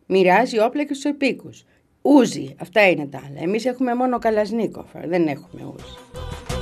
Μοιράζει 0.05 0.59
όπλα 0.59 0.83
και 0.83 0.93
στους 0.93 1.11
επίκους. 1.11 1.65
Ούζι, 2.01 2.55
αυτά 2.59 2.89
είναι 2.89 3.05
τα 3.05 3.21
άλλα. 3.27 3.41
Εμείς 3.41 3.65
έχουμε 3.65 3.95
μόνο 3.95 4.19
καλασνίκοφ, 4.19 4.91
δεν 5.05 5.27
έχουμε 5.27 5.73
ούζι. 5.73 6.58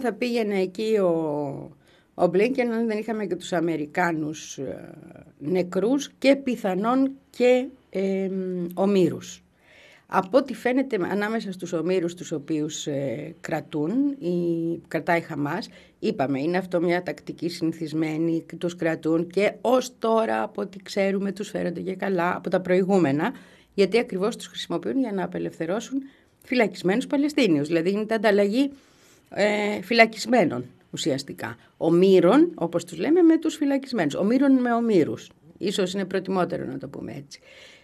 Αν 0.00 0.06
θα 0.06 0.18
πήγαινε 0.18 0.60
εκεί 0.60 0.98
ο, 0.98 1.76
ο 2.14 2.26
Μπλίνκεν 2.26 2.72
αν 2.72 2.86
δεν 2.86 2.98
είχαμε 2.98 3.26
και 3.26 3.36
τους 3.36 3.52
Αμερικάνους 3.52 4.58
ε, 4.58 4.94
νεκρούς 5.38 6.10
και 6.18 6.36
πιθανόν 6.36 7.10
και 7.30 7.66
ε, 7.90 8.28
ομήρους. 8.74 9.42
Από 10.06 10.38
ό,τι 10.38 10.54
φαίνεται 10.54 10.98
ανάμεσα 11.10 11.52
στους 11.52 11.72
ομήρους 11.72 12.14
τους 12.14 12.32
οποίους 12.32 12.86
ε, 12.86 13.34
κρατούν, 13.40 14.16
η, 14.18 14.80
κρατάει 14.88 15.20
Χαμάς, 15.20 15.68
είπαμε 15.98 16.40
είναι 16.40 16.56
αυτό 16.56 16.80
μια 16.80 17.02
τακτική 17.02 17.48
συνηθισμένη, 17.48 18.44
τους 18.58 18.76
κρατούν 18.76 19.26
και 19.26 19.52
ως 19.60 19.98
τώρα 19.98 20.42
από 20.42 20.62
ό,τι 20.62 20.78
ξέρουμε 20.82 21.32
τους 21.32 21.48
φέρονται 21.48 21.80
και 21.80 21.94
καλά 21.94 22.36
από 22.36 22.50
τα 22.50 22.60
προηγούμενα, 22.60 23.32
γιατί 23.74 23.98
ακριβώς 23.98 24.36
τους 24.36 24.46
χρησιμοποιούν 24.46 24.98
για 24.98 25.12
να 25.12 25.24
απελευθερώσουν 25.24 26.02
φυλακισμένους 26.44 27.06
Παλαιστίνιους. 27.06 27.66
Δηλαδή 27.66 27.90
είναι 27.90 28.06
τα 28.06 28.14
ανταλλαγή 28.14 28.70
ε, 29.34 29.82
φυλακισμένων 29.82 30.64
ουσιαστικά. 30.90 31.56
Ομήρων, 31.76 32.52
όπως 32.54 32.84
τους 32.84 32.98
λέμε, 32.98 33.22
με 33.22 33.38
τους 33.38 33.54
φυλακισμένους. 33.56 34.14
Ομήρων 34.14 34.52
με 34.52 34.72
ομήρους. 34.72 35.30
Ίσως 35.58 35.92
είναι 35.92 36.04
προτιμότερο 36.04 36.64
να 36.64 36.78
το 36.78 36.88
πούμε 36.88 37.12
έτσι. 37.12 37.40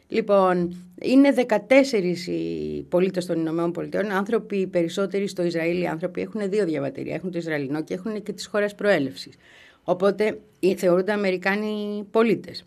Λοιπόν, 0.08 0.76
είναι 1.00 1.32
14 1.32 2.26
οι 2.26 2.82
πολίτες 2.82 3.26
των 3.26 3.38
Ηνωμένων 3.38 3.72
Πολιτειών. 3.72 4.10
Άνθρωποι, 4.10 4.56
οι 4.56 4.66
περισσότεροι 4.66 5.26
στο 5.26 5.42
Ισραήλ, 5.42 5.80
οι 5.82 5.86
άνθρωποι 5.86 6.20
έχουν 6.20 6.50
δύο 6.50 6.64
διαβατήρια. 6.64 7.14
Έχουν 7.14 7.30
το 7.30 7.38
Ισραηλινό 7.38 7.82
και 7.82 7.94
έχουν 7.94 8.22
και 8.22 8.32
τη 8.32 8.46
χώρα 8.46 8.68
προέλευσης. 8.76 9.34
Οπότε 9.82 10.40
θεωρούνται 10.76 11.12
Αμερικάνοι 11.12 12.06
πολίτες. 12.10 12.64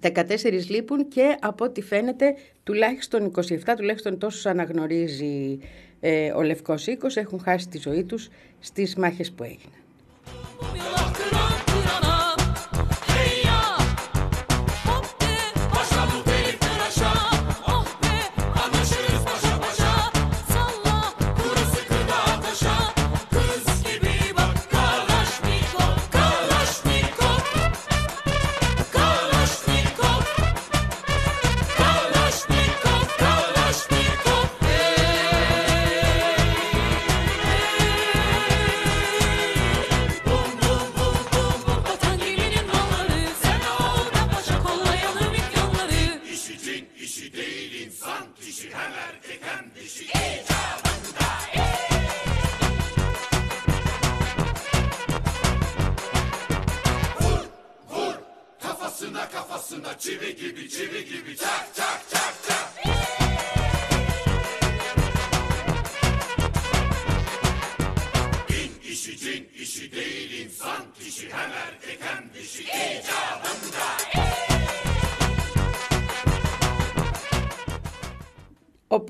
14 0.00 0.68
λείπουν 0.68 1.08
και 1.08 1.36
από 1.40 1.64
ό,τι 1.64 1.82
φαίνεται 1.82 2.34
τουλάχιστον 2.62 3.32
27, 3.36 3.74
τουλάχιστον 3.76 4.18
τόσους 4.18 4.46
αναγνωρίζει 4.46 5.58
ε, 6.06 6.32
ο 6.32 6.42
Λευκός 6.42 6.86
Οίκος 6.86 7.16
έχουν 7.16 7.40
χάσει 7.40 7.68
τη 7.68 7.78
ζωή 7.78 8.04
τους 8.04 8.28
στις 8.60 8.96
μάχες 8.96 9.32
που 9.32 9.42
έγιναν. 9.42 9.82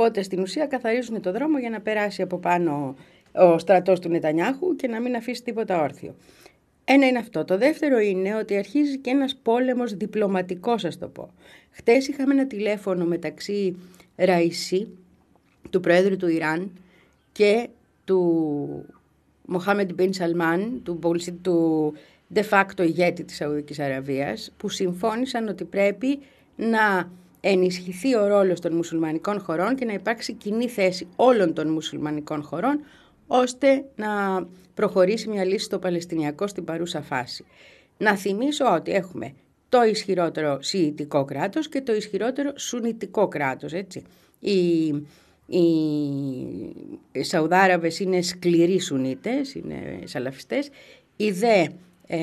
Οπότε 0.04 0.22
στην 0.22 0.40
ουσία 0.40 0.66
καθαρίζουν 0.66 1.20
το 1.20 1.32
δρόμο 1.32 1.58
για 1.58 1.70
να 1.70 1.80
περάσει 1.80 2.22
από 2.22 2.38
πάνω 2.38 2.96
ο 3.32 3.58
στρατός 3.58 4.00
του 4.00 4.08
Νετανιάχου 4.08 4.76
και 4.76 4.88
να 4.88 5.00
μην 5.00 5.16
αφήσει 5.16 5.42
τίποτα 5.42 5.82
όρθιο. 5.82 6.14
Ένα 6.84 7.06
είναι 7.06 7.18
αυτό. 7.18 7.44
Το 7.44 7.58
δεύτερο 7.58 7.98
είναι 7.98 8.34
ότι 8.34 8.56
αρχίζει 8.56 8.98
και 8.98 9.10
ένας 9.10 9.36
πόλεμος 9.42 9.94
διπλωματικός, 9.94 10.84
ας 10.84 10.98
το 10.98 11.08
πω. 11.08 11.30
Χτες 11.70 12.08
είχαμε 12.08 12.34
ένα 12.34 12.46
τηλέφωνο 12.46 13.04
μεταξύ 13.04 13.76
Ραϊσί, 14.16 14.88
του 15.70 15.80
Πρόεδρου 15.80 16.16
του 16.16 16.28
Ιράν, 16.28 16.70
και 17.32 17.68
του 18.04 18.86
Μοχάμεντ 19.44 19.92
Μπιν 19.92 20.12
Σαλμάν, 20.12 20.80
του, 20.82 20.98
του 21.42 21.92
de 22.34 22.42
facto 22.50 22.80
ηγέτη 22.80 23.24
της 23.24 23.36
Σαουδικής 23.36 23.78
Αραβίας, 23.78 24.52
που 24.56 24.68
συμφώνησαν 24.68 25.48
ότι 25.48 25.64
πρέπει 25.64 26.18
να 26.56 27.10
ενισχυθεί 27.46 28.16
ο 28.16 28.26
ρόλος 28.26 28.60
των 28.60 28.74
μουσουλμανικών 28.74 29.40
χωρών 29.40 29.74
και 29.74 29.84
να 29.84 29.92
υπάρξει 29.92 30.32
κοινή 30.32 30.68
θέση 30.68 31.06
όλων 31.16 31.54
των 31.54 31.68
μουσουλμανικών 31.68 32.42
χωρών 32.42 32.80
ώστε 33.26 33.84
να 33.96 34.08
προχωρήσει 34.74 35.28
μια 35.28 35.44
λύση 35.44 35.64
στο 35.64 35.78
Παλαιστινιακό 35.78 36.46
στην 36.46 36.64
παρούσα 36.64 37.02
φάση. 37.02 37.44
Να 37.98 38.16
θυμίσω 38.16 38.74
ότι 38.74 38.92
έχουμε 38.92 39.34
το 39.68 39.82
ισχυρότερο 39.82 40.62
Σιητικό 40.62 41.24
κράτος 41.24 41.68
και 41.68 41.80
το 41.80 41.94
ισχυρότερο 41.94 42.52
Σουνητικό 42.56 43.28
κράτος, 43.28 43.72
έτσι. 43.72 44.02
Οι, 44.40 44.86
οι 45.46 47.22
Σαουδάραβες 47.22 48.00
είναι 48.00 48.22
σκληροί 48.22 48.80
Σουνίτες, 48.80 49.54
είναι 49.54 49.98
Σαλαφιστές. 50.04 50.68
Οι 51.16 51.30
δε 51.30 51.66
ε, 52.06 52.18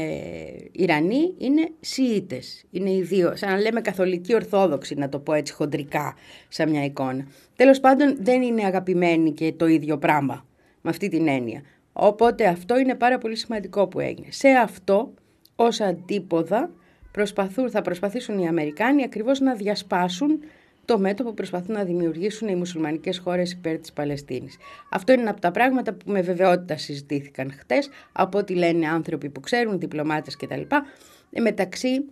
Ιρανοί 0.71 1.33
είναι 1.37 1.69
Σιήτες. 1.79 2.63
Είναι 2.71 2.91
οι 2.91 3.01
δύο, 3.01 3.35
σαν 3.35 3.49
να 3.49 3.59
λέμε 3.59 3.81
καθολικοί 3.81 4.33
Ορθόδοξοι, 4.33 4.95
να 4.95 5.09
το 5.09 5.19
πω 5.19 5.33
έτσι 5.33 5.53
χοντρικά, 5.53 6.15
σαν 6.47 6.69
μια 6.69 6.83
εικόνα. 6.83 7.27
Τέλος 7.55 7.79
πάντων 7.79 8.17
δεν 8.19 8.41
είναι 8.41 8.65
αγαπημένοι 8.65 9.31
και 9.31 9.53
το 9.53 9.67
ίδιο 9.67 9.97
πράγμα, 9.97 10.45
με 10.81 10.89
αυτή 10.89 11.07
την 11.09 11.27
έννοια. 11.27 11.61
Οπότε 11.93 12.47
αυτό 12.47 12.79
είναι 12.79 12.95
πάρα 12.95 13.17
πολύ 13.17 13.35
σημαντικό 13.35 13.87
που 13.87 13.99
έγινε. 13.99 14.27
Σε 14.29 14.49
αυτό, 14.49 15.13
ως 15.55 15.81
αντίποδα, 15.81 16.71
προσπαθούν, 17.11 17.69
θα 17.69 17.81
προσπαθήσουν 17.81 18.39
οι 18.39 18.47
Αμερικάνοι 18.47 19.03
ακριβώς 19.03 19.39
να 19.39 19.53
διασπάσουν 19.53 20.39
το 20.91 20.99
μέτωπο 20.99 21.29
που 21.29 21.35
προσπαθούν 21.35 21.75
να 21.75 21.83
δημιουργήσουν 21.83 22.47
οι 22.47 22.55
μουσουλμανικές 22.55 23.17
χώρες 23.17 23.51
υπέρ 23.51 23.77
της 23.77 23.93
Παλαιστίνης. 23.93 24.57
Αυτό 24.89 25.11
είναι 25.11 25.21
ένα 25.21 25.31
από 25.31 25.41
τα 25.41 25.51
πράγματα 25.51 25.93
που 25.93 26.11
με 26.11 26.21
βεβαιότητα 26.21 26.77
συζητήθηκαν 26.77 27.51
χτες 27.59 27.89
από 28.11 28.37
ό,τι 28.37 28.53
λένε 28.53 28.87
άνθρωποι 28.87 29.29
που 29.29 29.39
ξέρουν, 29.39 29.79
διπλωμάτες 29.79 30.37
κτλ. 30.37 30.61
μεταξύ 31.41 32.05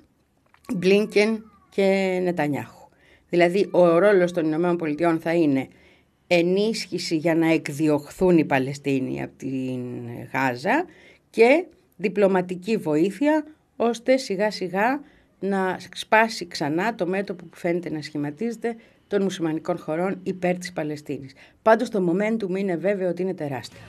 Μπλίνκεν 0.75 1.51
και 1.69 2.19
Νετανιάχου. 2.23 2.89
Δηλαδή 3.29 3.67
ο 3.71 3.97
ρόλος 3.97 4.31
των 4.31 4.53
ΗΠΑ 4.53 5.17
θα 5.19 5.33
είναι 5.33 5.67
ενίσχυση 6.27 7.15
για 7.15 7.35
να 7.35 7.51
εκδιωχθούν 7.51 8.37
οι 8.37 8.45
Παλαιστίνοι 8.45 9.23
από 9.23 9.37
την 9.37 9.81
Γάζα 10.33 10.85
και 11.29 11.65
διπλωματική 11.97 12.77
βοήθεια 12.77 13.45
ώστε 13.75 14.17
σιγά 14.17 14.51
σιγά 14.51 15.01
να 15.39 15.77
σπάσει 15.93 16.47
ξανά 16.47 16.95
το 16.95 17.07
μέτωπο 17.07 17.45
που 17.45 17.57
φαίνεται 17.57 17.89
να 17.89 18.01
σχηματίζεται 18.01 18.75
των 19.07 19.21
μουσουλμανικών 19.21 19.77
χωρών 19.77 20.19
υπέρ 20.23 20.57
της 20.57 20.73
Παλαιστίνης. 20.73 21.33
Πάντως 21.61 21.89
το 21.89 22.09
momentum 22.09 22.57
είναι 22.57 22.75
βέβαιο 22.75 23.09
ότι 23.09 23.21
είναι 23.21 23.33
τεράστιο. 23.33 23.79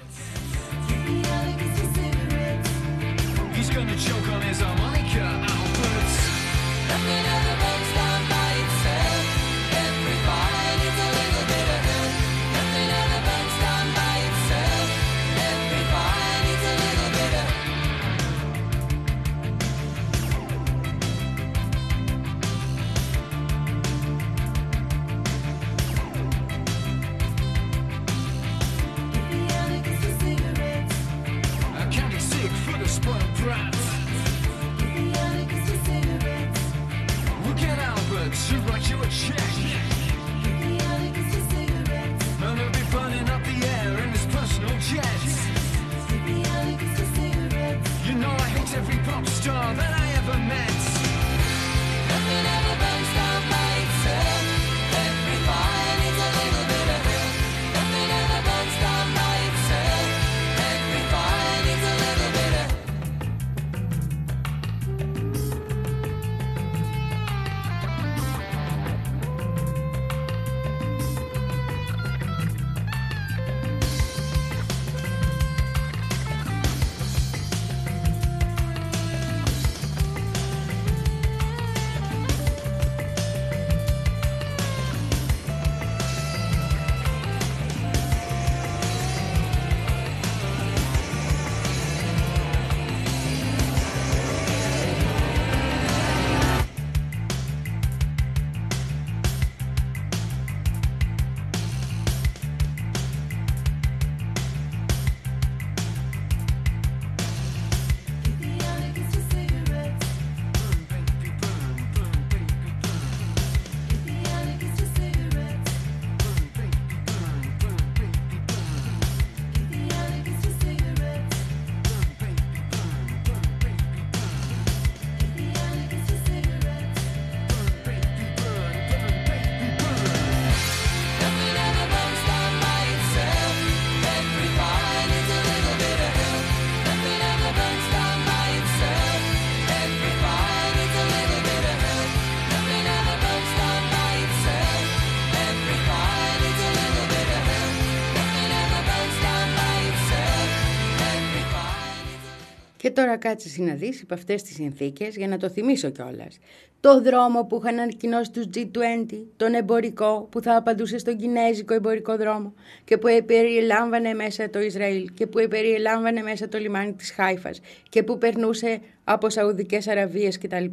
Και 153.21 153.27
τώρα 153.27 153.35
κάτσε 153.35 153.63
να 153.63 153.75
δεις 153.75 154.01
υπ' 154.01 154.13
αυτές 154.13 154.43
τις 154.43 154.55
συνθήκες 154.55 155.17
για 155.17 155.29
να 155.29 155.37
το 155.37 155.49
θυμίσω 155.49 155.91
κιόλας. 155.91 156.39
Το 156.81 157.03
δρόμο 157.03 157.45
που 157.45 157.61
είχαν 157.63 157.79
ανακοινώσει 157.79 158.31
τους 158.31 158.47
G20, 158.55 159.27
τον 159.37 159.55
εμπορικό 159.55 160.29
που 160.31 160.41
θα 160.41 160.57
απαντούσε 160.57 160.99
στον 160.99 161.17
κινέζικο 161.17 161.75
εμπορικό 161.75 162.17
δρόμο 162.17 162.55
και 162.85 162.99
που 162.99 163.09
περιελάμβανε 163.27 164.15
μέσα 164.15 164.51
το 164.51 164.61
Ισραήλ 164.61 165.11
και 165.15 165.27
που 165.27 165.47
περιελάμβανε 165.49 166.23
μέσα 166.23 166.49
το 166.49 166.59
λιμάνι 166.59 166.93
της 166.93 167.11
Χάιφας 167.11 167.61
και 167.89 168.03
που 168.03 168.19
περνούσε 168.19 168.81
από 169.05 169.31
Σαουδικές 169.31 169.89
Αραβίες 169.89 170.39
κτλ. 170.39 170.65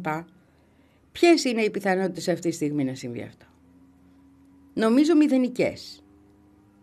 Ποιες 1.12 1.44
είναι 1.44 1.62
οι 1.62 1.70
πιθανότητες 1.70 2.28
αυτή 2.28 2.48
τη 2.48 2.54
στιγμή 2.54 2.84
να 2.84 2.94
συμβεί 2.94 3.22
αυτό; 3.22 3.46
Νομίζω 4.74 5.16
μηδενικές. 5.16 6.02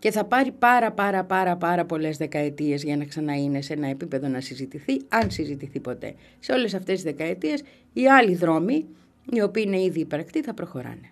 Και 0.06 0.12
θα 0.12 0.26
πάρει 0.26 0.52
πάρα 0.52 0.92
πάρα 0.92 1.24
πάρα 1.24 1.56
πάρα 1.56 1.86
πολλές 1.86 2.18
δεκαετίες 2.18 2.84
για 2.84 2.98
να 2.98 3.06
ξαναείνε 3.06 3.62
σε 3.62 3.74
ένα 3.74 3.88
επίπεδο 3.88 4.28
να 4.28 4.42
συζητηθεί, 4.42 5.02
αν 5.10 5.32
συζητηθεί 5.32 5.80
ποτέ. 5.80 6.16
Σε 6.40 6.52
όλες 6.52 6.74
αυτές 6.74 6.94
τις 6.94 7.04
δεκαετίες 7.04 7.64
οι 7.94 8.08
άλλοι 8.08 8.36
δρόμοι, 8.36 8.86
οι 9.32 9.42
οποίοι 9.42 9.64
είναι 9.68 9.82
ήδη 9.82 10.00
υπαρκτοί, 10.00 10.42
θα 10.42 10.54
προχωράνε. 10.54 11.10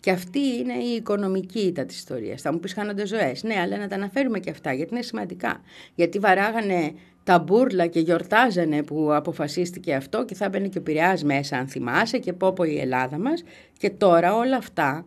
Και 0.00 0.10
αυτή 0.10 0.38
είναι 0.38 0.72
η 0.72 0.94
οικονομική 0.94 1.58
ήττα 1.58 1.84
της 1.84 1.96
ιστορίας. 1.96 2.42
Θα 2.42 2.52
μου 2.52 2.60
πεις 2.60 2.72
χάνονται 2.72 3.06
ζωές. 3.06 3.42
Ναι, 3.42 3.54
αλλά 3.54 3.76
να 3.78 3.88
τα 3.88 3.94
αναφέρουμε 3.94 4.38
και 4.38 4.50
αυτά 4.50 4.72
γιατί 4.72 4.94
είναι 4.94 5.02
σημαντικά. 5.02 5.60
Γιατί 5.94 6.18
βαράγανε 6.18 6.92
τα 7.24 7.38
μπούρλα 7.38 7.86
και 7.86 8.00
γιορτάζανε 8.00 8.82
που 8.82 9.12
αποφασίστηκε 9.12 9.94
αυτό 9.94 10.24
και 10.24 10.34
θα 10.34 10.44
έμπαινε 10.44 10.68
και 10.68 10.78
ο 10.78 10.82
Πειραιάς 10.82 11.24
μέσα 11.24 11.56
αν 11.56 11.68
θυμάσαι 11.68 12.18
και 12.18 12.32
πόπο 12.32 12.64
η 12.64 12.78
Ελλάδα 12.78 13.18
μας 13.18 13.42
και 13.78 13.90
τώρα 13.90 14.34
όλα 14.34 14.56
αυτά 14.56 15.06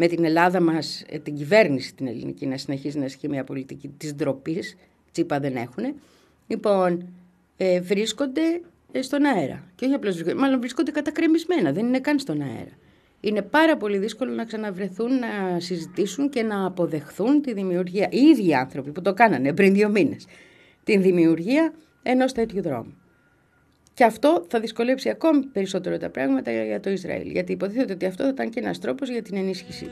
με 0.00 0.06
την 0.06 0.24
Ελλάδα 0.24 0.60
μας, 0.60 1.04
ε, 1.08 1.18
την 1.18 1.34
κυβέρνηση 1.34 1.94
την 1.94 2.06
ελληνική 2.06 2.46
να 2.46 2.56
συνεχίζει 2.56 2.98
να 2.98 3.04
ισχύει 3.04 3.28
μια 3.28 3.44
πολιτική 3.44 3.88
της 3.88 4.14
ντροπής, 4.14 4.76
τσίπα 5.12 5.40
δεν 5.40 5.56
έχουν, 5.56 5.84
λοιπόν 6.46 7.08
ε, 7.56 7.80
βρίσκονται 7.80 8.60
ε, 8.92 9.02
στον 9.02 9.24
αέρα. 9.24 9.64
Και 9.74 9.84
όχι 9.84 9.94
απλώς 9.94 10.14
βρίσκονται, 10.14 10.40
μάλλον 10.40 10.60
βρίσκονται 10.60 10.90
κατακρεμισμένα, 10.90 11.72
δεν 11.72 11.86
είναι 11.86 12.00
καν 12.00 12.18
στον 12.18 12.40
αέρα. 12.40 12.78
Είναι 13.20 13.42
πάρα 13.42 13.76
πολύ 13.76 13.98
δύσκολο 13.98 14.32
να 14.32 14.44
ξαναβρεθούν, 14.44 15.18
να 15.18 15.60
συζητήσουν 15.60 16.28
και 16.28 16.42
να 16.42 16.66
αποδεχθούν 16.66 17.42
τη 17.42 17.52
δημιουργία, 17.52 18.08
οι 18.10 18.18
ίδιοι 18.18 18.54
άνθρωποι 18.54 18.90
που 18.90 19.02
το 19.02 19.14
κάνανε 19.14 19.52
πριν 19.52 19.74
δύο 19.74 19.88
μήνες, 19.88 20.26
την 20.84 21.02
δημιουργία 21.02 21.72
ενός 22.02 22.32
τέτοιου 22.32 22.62
δρόμου. 22.62 22.94
Και 23.98 24.04
αυτό 24.04 24.46
θα 24.48 24.60
δυσκολέψει 24.60 25.08
ακόμη 25.08 25.44
περισσότερο 25.44 25.98
τα 25.98 26.10
πράγματα 26.10 26.50
για 26.50 26.80
το 26.80 26.90
Ισραήλ. 26.90 27.30
Γιατί 27.30 27.52
υποτίθεται 27.52 27.92
ότι 27.92 28.06
αυτό 28.06 28.24
θα 28.24 28.28
ήταν 28.28 28.50
και 28.50 28.60
ένας 28.60 28.78
τρόπος 28.78 29.08
για 29.08 29.22
την 29.22 29.36
ενίσχυσή 29.36 29.90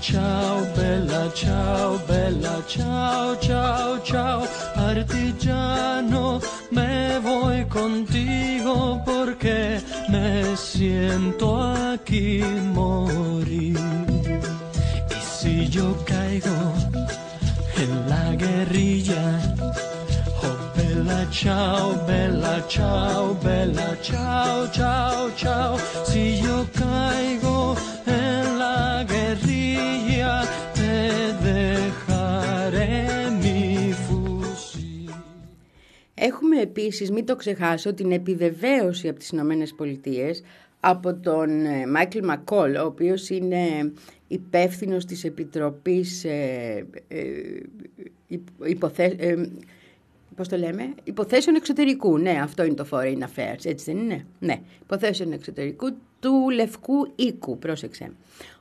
ciao, 0.00 0.64
bella 0.76 1.32
ciao, 1.34 1.98
bella 2.06 2.62
ciao, 2.66 3.36
ciao, 3.38 4.00
ciao, 4.02 4.48
artigiano, 4.74 6.40
me 6.70 7.18
voy 7.18 7.64
contigo 7.66 9.02
porque 9.04 9.80
me 10.08 10.56
siento 10.56 11.60
aquí 11.92 12.42
morir. 12.74 13.78
Y 15.10 15.20
si 15.40 15.68
yo 15.68 15.96
caigo 16.04 16.74
en 17.76 18.08
la 18.08 18.34
guerrilla, 18.36 19.54
oh 20.42 20.76
bella 20.76 21.26
ciao, 21.30 22.04
bella 22.06 22.64
ciao, 22.68 23.34
bella 23.42 23.96
ciao, 24.02 24.68
ciao, 24.70 25.30
ciao, 25.36 25.76
si 26.04 26.40
yo 26.40 26.66
caigo 26.72 27.57
Έχουμε 36.20 36.60
επίσης, 36.60 37.10
μην 37.10 37.26
το 37.26 37.36
ξεχάσω, 37.36 37.94
την 37.94 38.12
επιβεβαίωση 38.12 39.08
από 39.08 39.18
τις 39.18 39.28
Ηνωμένες 39.28 39.74
Πολιτείες 39.74 40.42
από 40.80 41.14
τον 41.14 41.64
ε, 41.64 41.86
Μάικλ 41.86 42.24
Μακόλ, 42.24 42.74
ο 42.74 42.84
οποίος 42.84 43.28
είναι 43.28 43.92
υπεύθυνος 44.28 45.04
της 45.04 45.24
Επιτροπής 45.24 46.24
ε, 46.24 46.86
ε, 47.08 47.24
υποθέ, 48.64 49.04
ε, 49.18 49.48
πώς 50.36 50.48
το 50.48 50.56
λέμε, 50.56 50.94
υποθέσεων 51.04 51.56
εξωτερικού. 51.56 52.18
Ναι, 52.18 52.40
αυτό 52.42 52.64
είναι 52.64 52.74
το 52.74 52.86
Foreign 52.90 53.18
Affairs, 53.18 53.64
έτσι 53.64 53.92
δεν 53.92 53.98
είναι; 53.98 54.26
Ναι, 54.38 54.60
υποθέσεων 54.82 55.32
εξωτερικού 55.32 55.86
του 56.20 56.50
Λευκού 56.50 57.12
Οίκου, 57.14 57.58
πρόσεξε. 57.58 58.12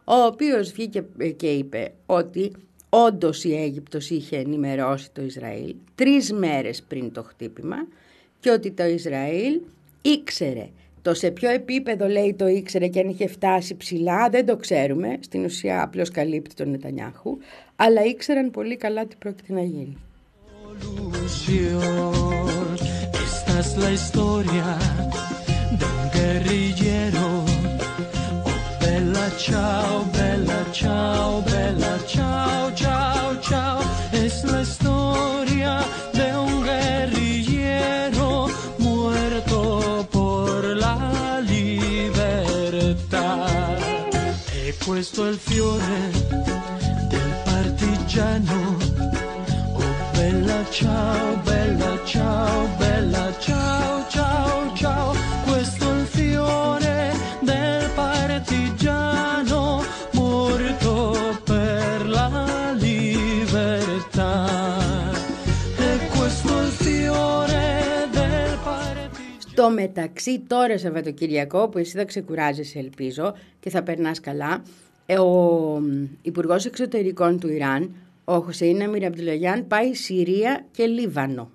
Ο 0.04 0.16
οποίος 0.16 0.72
βγήκε 0.72 1.06
και 1.36 1.48
είπε 1.48 1.92
ότι 2.06 2.52
Όντως 2.90 3.44
η 3.44 3.56
Αίγυπτος 3.56 4.10
είχε 4.10 4.38
ενημερώσει 4.38 5.10
το 5.14 5.22
Ισραήλ 5.22 5.76
τρεις 5.96 6.34
μέρες 6.34 6.82
πριν 6.88 7.12
το 7.12 7.24
χτύπημα 7.24 7.88
και 8.40 8.50
ότι 8.50 8.72
το 8.72 8.86
Ισραήλ 8.86 9.60
ήξερε. 10.02 10.70
Το 11.02 11.14
σε 11.14 11.32
ποιο 11.32 11.50
επίπεδο 11.50 12.08
λέει 12.08 12.34
το 12.34 12.48
ήξερε 12.48 12.88
και 12.88 13.00
αν 13.00 13.10
είχε 13.10 13.28
φτάσει 13.28 13.76
ψηλά 13.76 14.30
δεν 14.30 14.46
το 14.46 14.56
ξέρουμε, 14.56 15.18
στην 15.20 15.46
ουσία 15.46 15.84
απλώς 15.84 16.10
καλύπτει 16.12 16.56
τον 16.56 16.70
Νετανιάχου, 16.70 17.38
αλλά 17.76 18.04
ήξεραν 18.04 18.52
πολύ 18.52 18.78
καλά 18.78 19.06
τι 19.06 19.16
πρόκειται 19.20 19.54
να 19.54 19.62
γίνει. 19.62 19.98
Ciao, 29.36 30.04
bella 30.12 30.64
ciao, 30.72 31.42
bella 31.42 31.98
ciao, 32.06 32.72
ciao, 32.74 33.36
ciao. 33.42 33.82
Es 34.12 34.44
la 34.44 34.62
historia 34.62 35.84
de 36.14 36.36
un 36.36 36.62
guerrillero 36.62 38.50
muerto 38.78 40.08
por 40.12 40.64
la 40.64 41.40
libertà. 41.42 43.48
E 44.54 44.76
questo 44.86 45.26
è 45.26 45.30
il 45.30 45.38
fiore 45.38 46.12
del 47.10 47.34
partigiano. 47.44 48.78
Oh 49.74 49.96
bella 50.14 50.64
ciao, 50.70 51.38
bella 51.44 52.00
ciao, 52.06 52.68
bella 52.78 53.34
ciao, 53.40 54.06
ciao, 54.10 54.67
Στο 69.58 69.70
μεταξύ 69.70 70.40
τώρα 70.48 70.78
Σαββατοκυριακό 70.78 71.70
που 71.70 71.78
εσύ 71.78 71.98
θα 71.98 72.06
ξεκουράζεσαι 72.06 72.80
ελπίζω 72.80 73.34
και 73.60 73.70
θα 73.70 73.84
περνάς 73.84 74.20
καλά 74.20 74.64
ο 75.08 75.82
Υπουργός 76.22 76.66
Εξωτερικών 76.66 77.40
του 77.40 77.48
Ιράν 77.48 77.96
ο 78.26 78.40
Χωσέιν 78.40 78.82
Αμίρ 78.82 79.06
Αμπτουλαγιάν 79.06 79.68
πάει 79.68 79.94
Συρία 79.94 80.66
και 80.72 80.86
Λίβανο. 80.86 81.52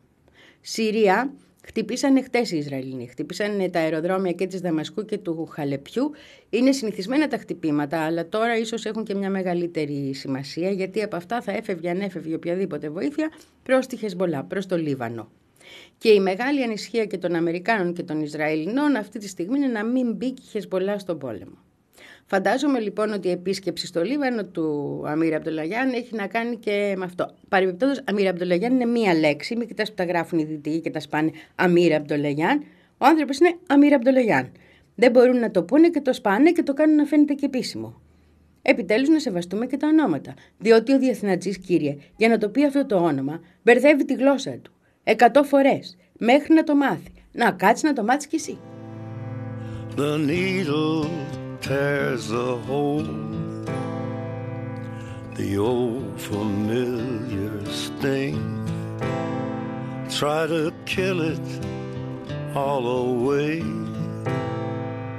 Συρία 0.60 1.32
χτυπήσανε 1.66 2.22
χτες 2.22 2.50
οι 2.50 2.56
Ισραηλινοί. 2.56 3.06
Χτυπήσανε 3.06 3.68
τα 3.68 3.78
αεροδρόμια 3.78 4.32
και 4.32 4.46
της 4.46 4.60
Δαμασκού 4.60 5.04
και 5.04 5.18
του 5.18 5.46
Χαλεπιού. 5.46 6.10
Είναι 6.50 6.72
συνηθισμένα 6.72 7.28
τα 7.28 7.36
χτυπήματα, 7.36 8.00
αλλά 8.00 8.28
τώρα 8.28 8.58
ίσως 8.58 8.84
έχουν 8.84 9.04
και 9.04 9.14
μια 9.14 9.30
μεγαλύτερη 9.30 10.14
σημασία, 10.14 10.70
γιατί 10.70 11.02
από 11.02 11.16
αυτά 11.16 11.40
θα 11.40 11.52
έφευγε 11.52 11.90
αν 11.90 12.00
έφευγε 12.00 12.34
οποιαδήποτε 12.34 12.88
βοήθεια 12.88 13.30
προς 13.62 13.86
τη 13.86 13.96
Χεσμολά, 13.96 14.44
προς 14.44 14.66
το 14.66 14.76
Λίβανο. 14.76 15.28
Και 15.98 16.08
η 16.08 16.20
μεγάλη 16.20 16.62
ανησυχία 16.62 17.04
και 17.04 17.18
των 17.18 17.34
Αμερικάνων 17.34 17.94
και 17.94 18.02
των 18.02 18.20
Ισραηλινών 18.20 18.96
αυτή 18.96 19.18
τη 19.18 19.28
στιγμή 19.28 19.56
είναι 19.56 19.66
να 19.66 19.84
μην 19.84 20.12
μπει 20.12 20.30
και 20.30 20.42
η 20.44 20.48
Χεσμολά 20.50 20.98
στον 20.98 21.18
πόλεμο. 21.18 21.58
Φαντάζομαι 22.26 22.80
λοιπόν 22.80 23.12
ότι 23.12 23.28
η 23.28 23.30
επίσκεψη 23.30 23.86
στο 23.86 24.02
Λίβανο 24.02 24.44
του 24.44 25.02
Αμύρα 25.06 25.36
Αμπτολαγιάν 25.36 25.92
έχει 25.92 26.14
να 26.14 26.26
κάνει 26.26 26.56
και 26.56 26.94
με 26.96 27.04
αυτό. 27.04 27.30
Παρεμπιπτόντως, 27.48 28.00
Αμύρα 28.04 28.30
Αμπτολαγιάν 28.30 28.72
είναι 28.72 28.84
μία 28.84 29.14
λέξη. 29.14 29.56
Μην 29.56 29.66
κοιτάς 29.66 29.88
που 29.88 29.94
τα 29.94 30.04
γράφουν 30.04 30.38
οι 30.38 30.44
δυτικοί 30.44 30.80
και 30.80 30.90
τα 30.90 31.00
σπάνε 31.00 31.30
Αμύρα 31.54 31.96
Αμπτολαγιάν. 31.96 32.64
Ο 32.98 33.06
άνθρωπος 33.06 33.38
είναι 33.38 33.54
Αμύρα 33.66 33.94
Αμπτολαγιάν. 33.94 34.52
Δεν 34.94 35.10
μπορούν 35.10 35.38
να 35.38 35.50
το 35.50 35.62
πούνε 35.62 35.88
και 35.88 36.00
το 36.00 36.12
σπάνε 36.12 36.52
και 36.52 36.62
το 36.62 36.72
κάνουν 36.74 36.96
να 36.96 37.04
φαίνεται 37.04 37.34
και 37.34 37.46
επίσημο. 37.46 38.00
Επιτέλους 38.62 39.08
να 39.08 39.18
σεβαστούμε 39.18 39.66
και 39.66 39.76
τα 39.76 39.88
ονόματα. 39.88 40.34
Διότι 40.58 40.92
ο 40.92 40.98
διεθνατζής, 40.98 41.58
κύριε, 41.58 41.96
για 42.16 42.28
να 42.28 42.38
το 42.38 42.48
πει 42.48 42.64
αυτό 42.64 42.86
το 42.86 42.96
όνομα, 42.96 43.40
μπερδεύει 43.62 44.04
τη 44.04 44.14
γλώσσα 44.14 44.50
του. 44.50 44.72
Εκατό 45.04 45.42
φορέ. 45.42 45.78
Μέχρι 46.18 46.54
να 46.54 46.64
το 46.64 46.74
μάθει. 46.74 47.12
Να 47.32 47.50
κάτσει 47.50 47.86
να 47.86 47.92
το 47.92 48.04
μάθει 48.04 48.28
κι 48.28 48.36
εσύ. 48.36 48.58
The 49.96 50.16
needle 50.16 51.06
tears 51.60 52.30
a 52.30 52.56
hole. 52.66 53.10
The 55.38 55.58
old 55.58 56.20
familiar 56.30 57.60
sting. 57.82 58.38
Try 60.18 60.46
to 60.54 60.72
kill 60.84 61.20
it 61.32 61.48
all 62.54 62.84
away. 63.04 63.62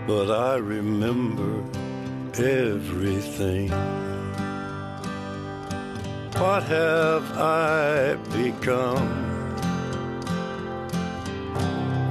But 0.08 0.28
I 0.32 0.54
remember 0.76 1.52
everything. 2.68 3.70
What 6.42 6.64
have 6.64 7.26
I 7.38 8.16
become? 8.38 9.33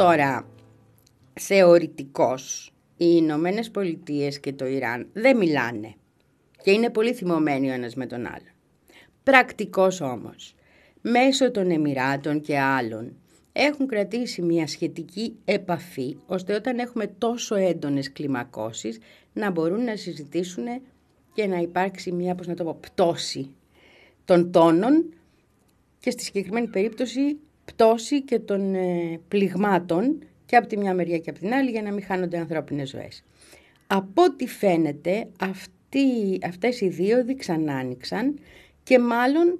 Τώρα, 0.00 0.48
θεωρητικώς, 1.40 2.72
οι 2.96 3.06
Ηνωμένες 3.08 3.70
Πολιτείες 3.70 4.40
και 4.40 4.52
το 4.52 4.66
Ιράν 4.66 5.08
δεν 5.12 5.36
μιλάνε 5.36 5.94
και 6.62 6.70
είναι 6.70 6.90
πολύ 6.90 7.14
θυμωμένοι 7.14 7.70
ο 7.70 7.72
ένας 7.72 7.94
με 7.94 8.06
τον 8.06 8.26
άλλο. 8.26 8.50
Πρακτικός 9.22 10.00
όμως, 10.00 10.54
μέσω 11.00 11.50
των 11.50 11.70
Εμμυράτων 11.70 12.40
και 12.40 12.58
άλλων, 12.58 13.16
έχουν 13.52 13.86
κρατήσει 13.86 14.42
μια 14.42 14.66
σχετική 14.66 15.36
επαφή, 15.44 16.16
ώστε 16.26 16.54
όταν 16.54 16.78
έχουμε 16.78 17.06
τόσο 17.06 17.54
έντονες 17.54 18.12
κλιμακώσεις, 18.12 18.98
να 19.32 19.50
μπορούν 19.50 19.84
να 19.84 19.96
συζητήσουν 19.96 20.64
και 21.34 21.46
να 21.46 21.56
υπάρξει 21.56 22.12
μια, 22.12 22.34
πώς 22.34 22.46
να 22.46 22.54
το 22.54 22.64
πω, 22.64 22.78
πτώση 22.80 23.50
των 24.24 24.50
τόνων 24.50 25.14
και 25.98 26.10
στη 26.10 26.22
συγκεκριμένη 26.22 26.68
περίπτωση 26.68 27.38
πτώση 27.72 28.22
και 28.22 28.38
των 28.38 28.74
ε, 28.74 29.20
πληγμάτων 29.28 30.18
και 30.46 30.56
από 30.56 30.66
τη 30.66 30.76
μια 30.76 30.94
μεριά 30.94 31.18
και 31.18 31.30
από 31.30 31.38
την 31.38 31.52
άλλη 31.52 31.70
για 31.70 31.82
να 31.82 31.92
μην 31.92 32.04
χάνονται 32.04 32.38
ανθρώπινες 32.38 32.88
ζωές. 32.88 33.24
Από 33.86 34.22
ό,τι 34.22 34.46
φαίνεται 34.46 35.28
αυτοί, 35.40 36.38
αυτές 36.42 36.80
οι 36.80 36.88
δύο 36.88 37.24
ξανά 37.36 37.74
άνοιξαν 37.76 38.38
και 38.82 38.98
μάλλον 38.98 39.58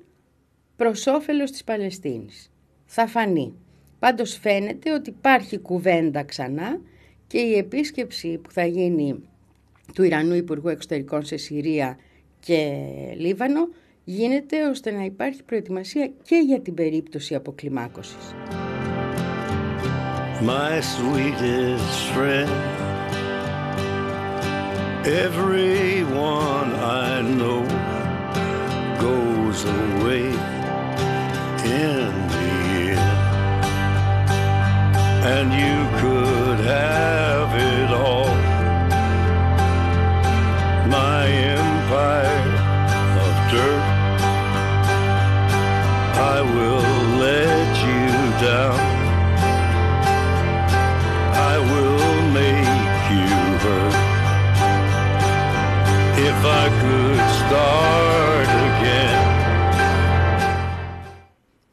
προς 0.77 1.07
όφελος 1.07 1.51
της 1.51 1.65
Παλαιστίνης. 1.65 2.51
Θα 2.85 3.07
φανεί. 3.07 3.55
Πάντως 3.99 4.39
φαίνεται 4.39 4.93
ότι 4.93 5.11
υπάρχει 5.11 5.59
κουβέντα 5.59 6.23
ξανά 6.23 6.81
και 7.27 7.39
η 7.39 7.57
επίσκεψη 7.57 8.39
που 8.39 8.51
θα 8.51 8.67
γίνει 8.67 9.23
του 9.95 10.03
Ιρανού 10.03 10.35
Υπουργού 10.35 10.69
Εξωτερικών 10.69 11.25
σε 11.25 11.37
Συρία 11.37 11.99
και 12.41 12.83
Λίβανο 13.17 13.69
γίνεται 14.05 14.69
ώστε 14.69 14.91
να 14.91 15.05
υπάρχει 15.05 15.43
προετοιμασία 15.43 16.11
και 16.23 16.37
για 16.37 16.61
την 16.61 16.75
περίπτωση 16.75 17.35
αποκλιμάκωσης. 17.35 18.35
my 20.43 20.81
sweetest 20.81 21.99
friend. 22.15 22.51
Everyone 25.05 26.71
I 26.75 27.21
know 27.21 27.63
goes 28.99 29.65
away 29.65 30.29
in 31.83 32.11
the 32.35 32.49
end, 32.97 33.13
and 35.35 35.49
you 35.63 35.79
could 36.01 36.59
have 36.65 37.51
it 37.55 37.91
all. 37.91 38.35
My 40.89 41.27
empire 41.29 42.30
I 46.21 46.39
will 46.55 46.83
let 47.27 47.73
you 47.89 48.07
down. 48.47 48.79
I 51.53 51.55
will 51.71 52.21
make 52.41 53.03
you 53.15 53.39
hurt. 53.65 53.97
If 56.29 56.39
I 56.63 56.65
could 56.81 57.21
start 57.41 58.51
again. 58.69 59.21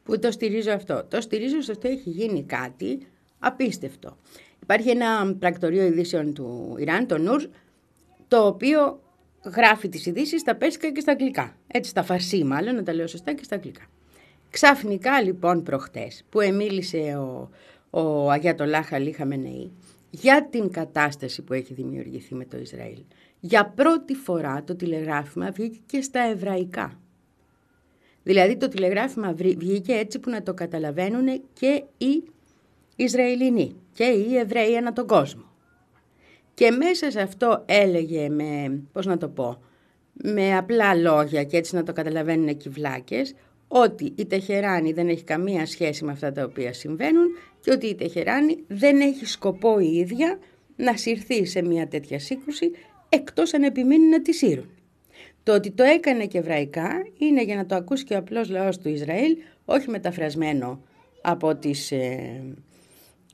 Πού 0.04 0.20
το 0.20 0.32
στηρίζω 0.32 0.72
αυτό. 0.72 1.06
Το 1.10 1.22
στηρίζω 1.22 1.62
στο 1.62 1.74
ότι 1.76 1.88
έχει 1.88 2.10
γίνει 2.10 2.44
κάτι 2.44 3.08
απίστευτο. 3.40 4.18
Υπάρχει 4.62 4.90
ένα 4.90 5.36
πρακτορείο 5.40 5.86
ειδήσεων 5.86 6.34
του 6.34 6.76
Ιράν, 6.80 7.08
το 7.08 7.18
Νούρ, 7.18 7.44
το 8.28 8.46
οποίο 8.46 9.02
γράφει 9.56 9.90
τις 9.90 10.06
ειδήσεις 10.06 10.42
στα 10.42 10.56
πέσικα 10.56 10.92
και 10.92 11.00
στα 11.00 11.12
αγγλικά. 11.12 11.56
Έτσι, 11.68 11.90
στα 11.90 12.04
φαρσί 12.04 12.44
μάλλον, 12.44 12.76
να 12.76 12.84
τα 12.84 12.94
λέω 12.94 13.08
σωστά 13.08 13.34
και 13.34 13.44
στα 13.44 13.56
αγγλικά. 13.56 13.84
Ξαφνικά 14.58 15.22
λοιπόν 15.22 15.64
προχτές 15.64 16.24
που 16.30 16.42
εμίλησε 16.42 16.98
ο, 16.98 17.50
ο 17.90 18.30
Αγιατολά 18.32 18.84
Χαλή 18.84 19.12
Χαμενεή 19.12 19.72
για 20.10 20.48
την 20.50 20.72
κατάσταση 20.72 21.42
που 21.42 21.54
έχει 21.54 21.74
δημιουργηθεί 21.74 22.36
με 22.36 22.46
το 22.46 22.58
Ισραήλ. 22.58 23.00
Για 23.40 23.66
πρώτη 23.66 24.14
φορά 24.14 24.64
το 24.64 24.76
τηλεγράφημα 24.76 25.52
βγήκε 25.52 25.80
και 25.86 26.02
στα 26.02 26.20
εβραϊκά. 26.20 27.00
Δηλαδή 28.24 28.58
το 28.58 28.68
τηλεγράφημα 28.68 29.34
βγήκε 29.34 29.94
έτσι 29.94 30.20
που 30.20 30.30
να 30.30 30.44
το 30.44 30.54
καταλαβαίνουν 30.54 31.42
και 31.54 31.84
οι 31.98 32.24
Ισραηλινοί 32.96 33.76
και 33.94 34.04
οι 34.04 34.38
Εβραίοι 34.38 34.78
ανά 34.78 34.94
τον 34.94 35.08
κόσμο. 35.08 35.46
Και 36.54 36.72
μέσα 36.72 37.12
σε 37.12 37.22
αυτό 37.22 37.64
έλεγε 37.66 38.30
με, 38.30 38.82
πώς 38.92 39.06
να 39.06 39.18
το 39.18 39.28
πω, 39.28 39.62
με 40.14 40.58
απλά 40.58 40.96
λόγια 40.96 41.44
και 41.44 41.58
έτσι 41.58 41.76
να 41.76 41.84
το 41.84 41.94
καταλαβαίνουν 41.94 42.48
οι 42.48 42.56
κυβλάκες, 42.56 43.34
ότι 43.68 44.14
η 44.16 44.26
Τεχεράνη 44.26 44.94
δεν 44.94 45.10
έχει 45.10 45.24
καμία 45.24 45.66
σχέση 45.66 46.06
με 46.06 46.12
αυτά 46.12 46.32
τα 46.32 46.44
οποία 46.44 46.74
συμβαίνουν 46.74 47.28
και 47.60 47.72
ότι 47.72 47.88
η 47.88 47.96
Τεχεράνη 47.96 48.64
δεν 48.68 49.00
έχει 49.00 49.26
σκοπό 49.26 49.80
η 49.80 49.96
ίδια 49.96 50.40
να 50.76 50.98
συρθεί 50.98 51.46
σε 51.46 51.62
μια 51.62 51.88
τέτοια 51.88 52.20
σύγκρουση 52.20 52.72
εκτός 53.10 53.54
αν 53.54 53.64
επιμείνει 53.64 54.08
να 54.08 54.22
τη 54.22 54.34
σύρουν. 54.34 54.70
Το 55.44 55.54
ότι 55.54 55.72
το 55.72 55.84
έκανε 55.84 56.26
και 56.26 56.38
εβραϊκά 56.38 56.90
είναι 57.18 57.44
για 57.44 57.56
να 57.56 57.66
το 57.66 57.76
ακούσει 57.76 58.04
και 58.04 58.14
ο 58.14 58.18
απλός 58.18 58.50
λαός 58.50 58.78
του 58.78 58.90
Ισραήλ, 58.90 59.38
όχι 59.66 59.90
μεταφρασμένο 59.90 60.82
από 61.22 61.56
τις 61.56 61.92
ε, 61.92 62.44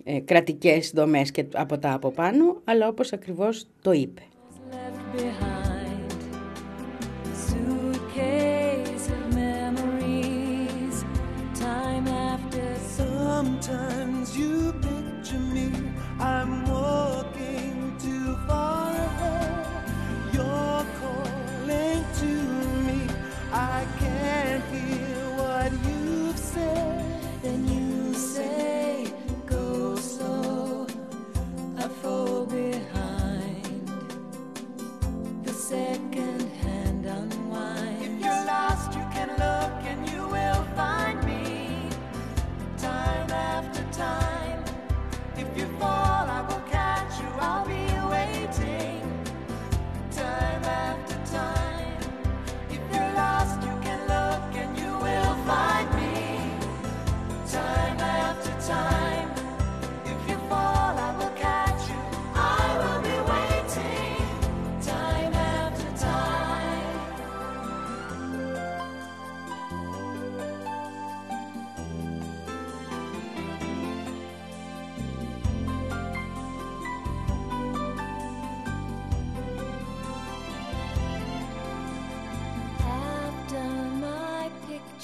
ε, 0.03 0.19
κρατικές 0.19 0.91
δομές 0.95 1.31
και 1.31 1.45
από 1.53 1.77
τα 1.77 1.93
από 1.93 2.11
πάνω, 2.11 2.61
αλλά 2.63 2.87
όπως 2.87 3.13
ακριβώς 3.13 3.67
το 3.81 3.91
είπε. 3.91 4.21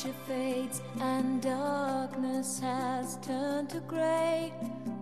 Fades 0.08 0.82
and 1.02 1.42
darkness 1.42 2.60
has 2.60 3.18
turned 3.18 3.70
to 3.70 3.82
gray, 3.82 4.54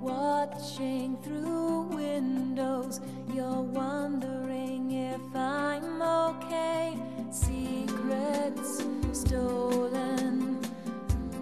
watching 0.01 1.17
through 1.17 1.83
windows, 1.83 2.99
you're 3.31 3.61
wondering 3.61 4.91
if 4.91 5.21
I'm 5.35 6.01
okay. 6.01 6.97
Secrets 7.29 8.83
stolen 9.11 10.59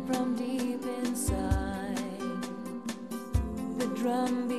from 0.05 0.35
deep 0.35 0.83
inside. 1.05 1.95
The 3.77 3.87
drum 3.95 4.49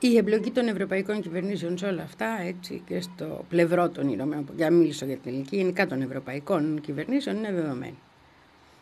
Η 0.00 0.16
εμπλοκή 0.16 0.50
των 0.50 0.68
ευρωπαϊκών 0.68 1.20
κυβερνήσεων 1.20 1.78
σε 1.78 1.86
όλα 1.86 2.02
αυτά, 2.02 2.40
έτσι 2.46 2.82
και 2.86 3.00
στο 3.00 3.44
πλευρό 3.48 3.88
των 3.88 4.08
Ηνωμένων, 4.08 4.48
για 4.56 4.70
να 4.70 4.76
μιλήσω 4.76 5.04
για 5.04 5.16
την 5.16 5.30
ελληνική, 5.30 5.56
γενικά 5.56 5.86
των 5.86 6.02
ευρωπαϊκών 6.02 6.80
κυβερνήσεων, 6.80 7.36
είναι 7.36 7.52
δεδομένη. 7.52 7.98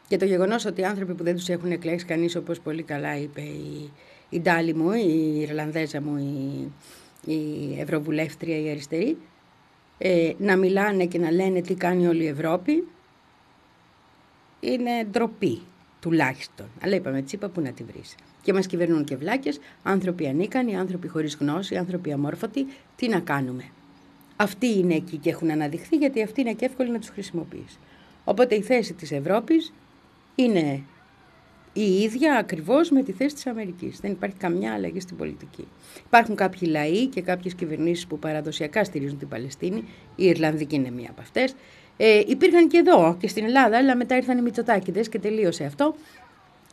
Και 0.09 0.17
το 0.17 0.25
γεγονός 0.25 0.65
ότι 0.65 0.81
οι 0.81 0.85
άνθρωποι 0.85 1.15
που 1.15 1.23
δεν 1.23 1.35
τους 1.35 1.49
έχουν 1.49 1.71
εκλέξει 1.71 2.07
κανείς, 2.07 2.37
όπως 2.37 2.61
πολύ 2.61 2.83
καλά 2.83 3.17
είπε 3.17 3.41
η, 3.41 3.93
η 4.29 4.41
Ντάλη 4.41 4.75
μου, 4.75 4.93
η 4.93 5.41
Ιρλανδέζα 5.41 6.01
μου, 6.01 6.17
η, 6.17 7.33
η 7.33 7.81
Ευρωβουλεύτρια, 7.81 8.61
η 8.61 8.71
αριστερή, 8.71 9.17
ε, 9.99 10.33
να 10.39 10.57
μιλάνε 10.57 11.07
και 11.07 11.19
να 11.19 11.31
λένε 11.31 11.61
τι 11.61 11.75
κάνει 11.75 12.07
όλη 12.07 12.23
η 12.23 12.29
Ευρώπη, 12.29 12.89
είναι 14.61 15.05
ντροπή 15.11 15.61
τουλάχιστον. 16.07 16.67
Αλλά 16.83 16.95
είπαμε, 16.95 17.23
τσίπα 17.23 17.49
που 17.49 17.61
να 17.61 17.73
τη 17.73 17.85
βρεις. 17.85 18.15
Και 18.43 18.53
μας 18.53 18.67
κυβερνούν 18.67 19.05
και 19.05 19.17
βλάκες, 19.17 19.59
άνθρωποι 19.83 20.27
ανίκανοι, 20.27 20.77
άνθρωποι 20.77 21.09
χωρίς 21.09 21.37
γνώση, 21.37 21.77
άνθρωποι 21.77 22.13
αμόρφωτοι. 22.13 22.67
Τι 22.97 23.09
να 23.09 23.21
κάνουμε; 23.21 23.65
Αυτοί 24.37 24.67
είναι 24.67 24.95
εκεί 24.95 25.17
και 25.17 25.31
έχουν 25.31 25.51
αναδειχθεί 25.51 25.97
γιατί 25.97 26.23
αυτοί 26.23 26.41
είναι 26.41 26.53
και 26.53 26.65
εύκολοι 26.65 26.91
να 26.91 26.99
τους 26.99 27.09
χρησιμοποιήσει. 27.09 27.79
Οπότε 28.25 28.55
η 28.55 28.63
θέση 28.63 28.93
της 28.93 29.13
Ευρώπης 29.13 29.73
είναι 30.35 30.83
η 31.73 32.01
ίδια 32.03 32.37
ακριβώς 32.37 32.91
με 32.91 33.03
τη 33.03 33.13
θέση 33.13 33.35
της 33.35 33.47
Αμερικής. 33.47 34.01
Δεν 34.01 34.11
υπάρχει 34.11 34.37
καμιά 34.37 34.73
αλλαγή 34.73 35.01
στην 35.01 35.17
πολιτική. 35.17 35.69
Υπάρχουν 36.07 36.35
κάποιοι 36.35 36.69
λαοί 36.73 37.07
και 37.07 37.21
κάποιες 37.21 37.55
κυβερνήσεις 37.55 38.07
που 38.07 38.19
παραδοσιακά 38.19 38.85
στηρίζουν 38.85 39.19
την 39.19 39.29
Παλαιστίνη. 39.29 39.85
Η 40.17 40.25
Ιρλανδική 40.25 40.75
είναι 40.75 40.91
μία 40.91 41.09
από 41.11 41.21
αυτές. 41.21 41.55
Ε, 41.97 42.23
υπήρχαν 42.27 42.69
και 42.69 42.79
εδώ 42.79 43.17
και 43.21 43.29
στην 43.29 43.45
Ελλάδα, 43.45 43.77
αλλά 43.77 43.97
μετά 43.97 44.17
ήρθαν 44.17 44.39
οι 44.39 44.43
Μητσοτάκηδες 44.43 45.09
και 45.09 45.19
τελείωσε 45.19 45.65
αυτό. 45.65 45.95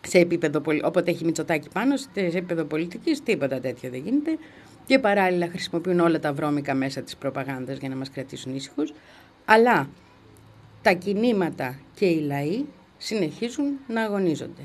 Σε 0.08 0.18
επίπεδο, 0.18 0.62
όποτε 0.84 1.12
έχει 1.12 1.26
Μητσοτάκη 1.26 1.68
πάνω, 1.74 1.98
σε 1.98 2.08
επίπεδο 2.16 2.64
πολιτικής, 2.64 3.24
τίποτα 3.24 3.60
τέτοιο 3.60 3.90
δεν 3.90 4.02
γίνεται. 4.04 4.38
Και 4.86 5.00
παράλληλα 5.00 5.48
χρησιμοποιούν 5.48 6.00
όλα 6.00 6.20
τα 6.20 6.34
βρώμικα 6.34 6.74
μέσα 6.74 7.02
της 7.02 7.16
προπαγάνδας 7.18 7.78
για 7.78 7.90
να 7.90 7.96
μας 7.96 8.10
κρατήσουν 8.10 8.56
ήσυχους. 8.56 8.94
Αλλά 9.46 9.90
τα 10.82 10.94
κινήματα 10.94 11.80
και 11.96 12.06
οι 12.06 12.20
λαοί 12.20 12.66
συνεχίζουν 12.98 13.66
να 13.88 14.02
αγωνίζονται. 14.02 14.62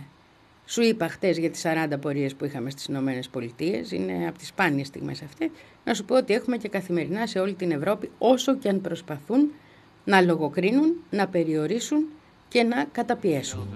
Σου 0.66 0.82
είπα 0.82 1.08
χτες 1.08 1.38
για 1.38 1.50
τις 1.50 1.64
40 1.64 1.98
πορείες 2.00 2.34
που 2.34 2.44
είχαμε 2.44 2.70
στις 2.70 2.84
Ηνωμένες 2.84 3.28
Πολιτείες, 3.28 3.92
είναι 3.92 4.26
από 4.28 4.38
τις 4.38 4.48
σπάνιες 4.48 4.86
στιγμές 4.86 5.22
αυτές, 5.22 5.48
να 5.84 5.94
σου 5.94 6.04
πω 6.04 6.16
ότι 6.16 6.34
έχουμε 6.34 6.56
και 6.56 6.68
καθημερινά 6.68 7.26
σε 7.26 7.38
όλη 7.38 7.54
την 7.54 7.70
Ευρώπη, 7.70 8.10
όσο 8.18 8.56
και 8.56 8.68
αν 8.68 8.80
προσπαθούν 8.80 9.50
να 10.08 10.20
λογοκρίνουν, 10.20 10.96
να 11.10 11.28
περιορίσουν 11.28 12.04
και 12.48 12.62
να 12.62 12.84
καταπιέσουν. 12.92 13.68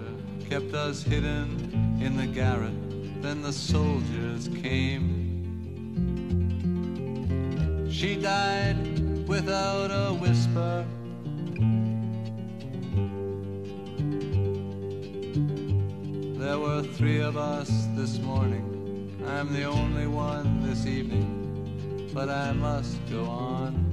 She 7.98 8.12
died 8.32 8.78
without 9.34 9.90
a 10.04 10.06
whisper. 10.22 10.72
There 16.42 16.58
were 16.64 16.82
three 16.96 17.20
of 17.30 17.34
us 17.56 17.70
this 17.98 18.14
morning. 18.30 18.64
I'm 19.34 19.48
the 19.58 19.66
only 19.78 20.08
one 20.28 20.46
this 20.68 20.82
evening, 20.96 21.30
but 22.16 22.28
I 22.44 22.48
must 22.66 22.94
go 23.14 23.22
on. 23.54 23.91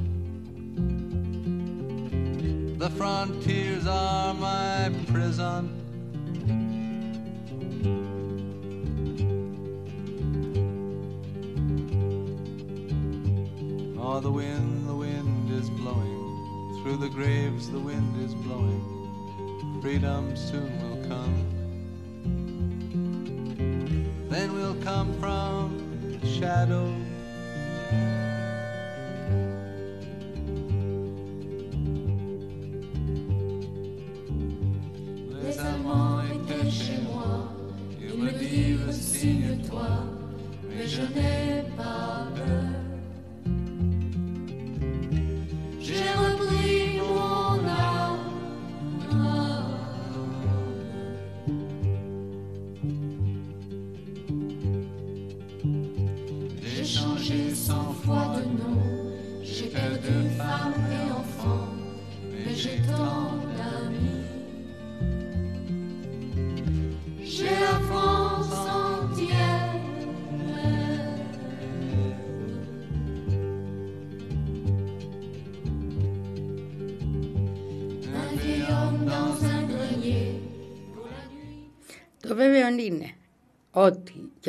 The 2.80 2.90
frontiers 2.92 3.86
are 3.88 4.34
my 4.34 4.90
prison. 5.08 5.70
Oh, 14.00 14.22
the 14.22 14.32
wind, 14.32 14.88
the 14.88 14.96
wind 14.96 15.52
is 15.52 15.70
blowing. 15.72 16.82
Through 16.82 16.98
the 17.02 17.10
graves, 17.10 17.70
the 17.70 17.80
wind 17.80 18.24
is 18.24 18.34
blowing. 18.34 18.82
Freedom 19.82 20.34
soon 20.38 20.72
will 20.82 21.06
come. 21.10 21.36
Then 24.30 24.54
we'll 24.54 24.82
come 24.84 25.12
from 25.20 26.18
the 26.22 26.28
shadow 26.28 26.96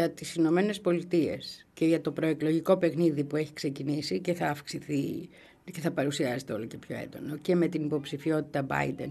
για 0.01 0.11
τις 0.11 0.35
Ηνωμένες 0.35 0.81
Πολιτείες 0.81 1.67
και 1.75 1.85
για 1.85 2.01
το 2.01 2.13
προεκλογικό 2.13 2.77
παιχνίδι 2.77 3.25
που 3.25 3.37
έχει 3.37 3.53
ξεκινήσει 3.53 4.21
και 4.21 4.35
θα 4.35 4.47
αυξηθεί 4.47 5.29
και 5.73 5.81
θα 5.81 5.91
παρουσιάζεται 5.91 6.53
όλο 6.53 6.65
και 6.65 6.77
πιο 6.77 6.97
έντονο 6.97 7.37
και 7.37 7.55
με 7.55 7.69
την 7.69 7.85
υποψηφιότητα 7.85 8.67
Biden 8.71 9.11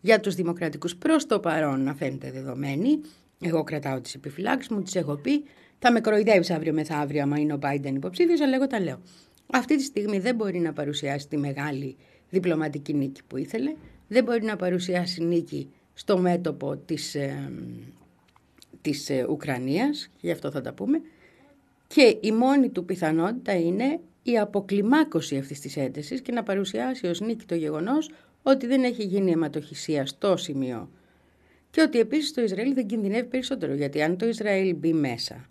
για 0.00 0.20
τους 0.20 0.34
δημοκρατικούς 0.34 0.96
προς 0.96 1.26
το 1.26 1.40
παρόν 1.40 1.82
να 1.82 1.94
φαίνεται 1.94 2.30
δεδομένη. 2.30 3.00
Εγώ 3.40 3.64
κρατάω 3.64 4.00
τις 4.00 4.14
επιφυλάξεις 4.14 4.70
μου, 4.70 4.82
τις 4.82 4.94
έχω 4.94 5.16
πει. 5.16 5.44
Θα 5.78 5.92
με 5.92 6.00
κροϊδεύει 6.00 6.52
αύριο 6.52 6.72
μεθαύριο 6.72 7.22
άμα 7.22 7.38
είναι 7.38 7.52
ο 7.52 7.58
Biden 7.62 7.92
υποψήφιος, 7.94 8.40
αλλά 8.40 8.54
εγώ 8.54 8.66
τα 8.66 8.80
λέω. 8.80 9.00
Αυτή 9.52 9.76
τη 9.76 9.82
στιγμή 9.82 10.18
δεν 10.18 10.34
μπορεί 10.34 10.58
να 10.58 10.72
παρουσιάσει 10.72 11.28
τη 11.28 11.36
μεγάλη 11.36 11.96
διπλωματική 12.30 12.94
νίκη 12.94 13.20
που 13.26 13.36
ήθελε. 13.36 13.74
Δεν 14.08 14.24
μπορεί 14.24 14.42
να 14.42 14.56
παρουσιάσει 14.56 15.24
νίκη 15.24 15.68
στο 15.94 16.18
μέτωπο 16.18 16.76
της 16.76 17.14
ε, 17.14 17.50
της 18.90 19.10
ε, 19.10 19.26
Ουκρανίας, 19.28 20.10
γι' 20.20 20.30
αυτό 20.30 20.50
θα 20.50 20.60
τα 20.60 20.72
πούμε, 20.72 21.00
και 21.86 22.18
η 22.20 22.32
μόνη 22.32 22.68
του 22.68 22.84
πιθανότητα 22.84 23.58
είναι 23.58 24.00
η 24.22 24.38
αποκλιμάκωση 24.38 25.36
αυτής 25.36 25.60
της 25.60 25.76
έντασης 25.76 26.20
και 26.20 26.32
να 26.32 26.42
παρουσιάσει 26.42 27.06
ως 27.06 27.20
νίκη 27.20 27.44
το 27.44 27.54
γεγονός 27.54 28.10
ότι 28.42 28.66
δεν 28.66 28.84
έχει 28.84 29.02
γίνει 29.02 29.30
αιματοχυσία 29.30 30.06
στο 30.06 30.36
σημείο 30.36 30.90
και 31.70 31.80
ότι 31.80 31.98
επίσης 31.98 32.32
το 32.32 32.42
Ισραήλ 32.42 32.74
δεν 32.74 32.86
κινδυνεύει 32.86 33.28
περισσότερο, 33.28 33.74
γιατί 33.74 34.02
αν 34.02 34.16
το 34.16 34.26
Ισραήλ 34.26 34.74
μπει 34.74 34.92
μέσα 34.92 35.48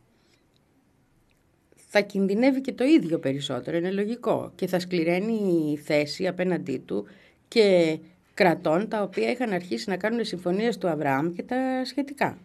θα 1.76 2.02
κινδυνεύει 2.02 2.62
και 2.62 2.74
το 2.74 2.84
ίδιο 2.84 3.20
περισσότερο, 3.20 3.78
είναι 3.78 3.92
λογικό 3.92 4.52
και 4.56 4.68
θα 4.68 4.80
σκληραίνει 4.80 5.72
η 5.72 5.78
θέση 5.78 6.28
απέναντί 6.28 6.78
του 6.78 7.08
και 7.48 7.98
κρατών 8.34 8.88
τα 8.88 9.02
οποία 9.02 9.32
είχαν 9.32 9.52
αρχίσει 9.52 9.90
να 9.90 9.98
κάνουν 9.98 10.26
συμφωνίες 10.26 10.78
του 10.78 10.88
Αβραάμ 10.88 11.34
και 11.34 11.44
τα 11.44 11.86
σχετικά. 11.86 12.38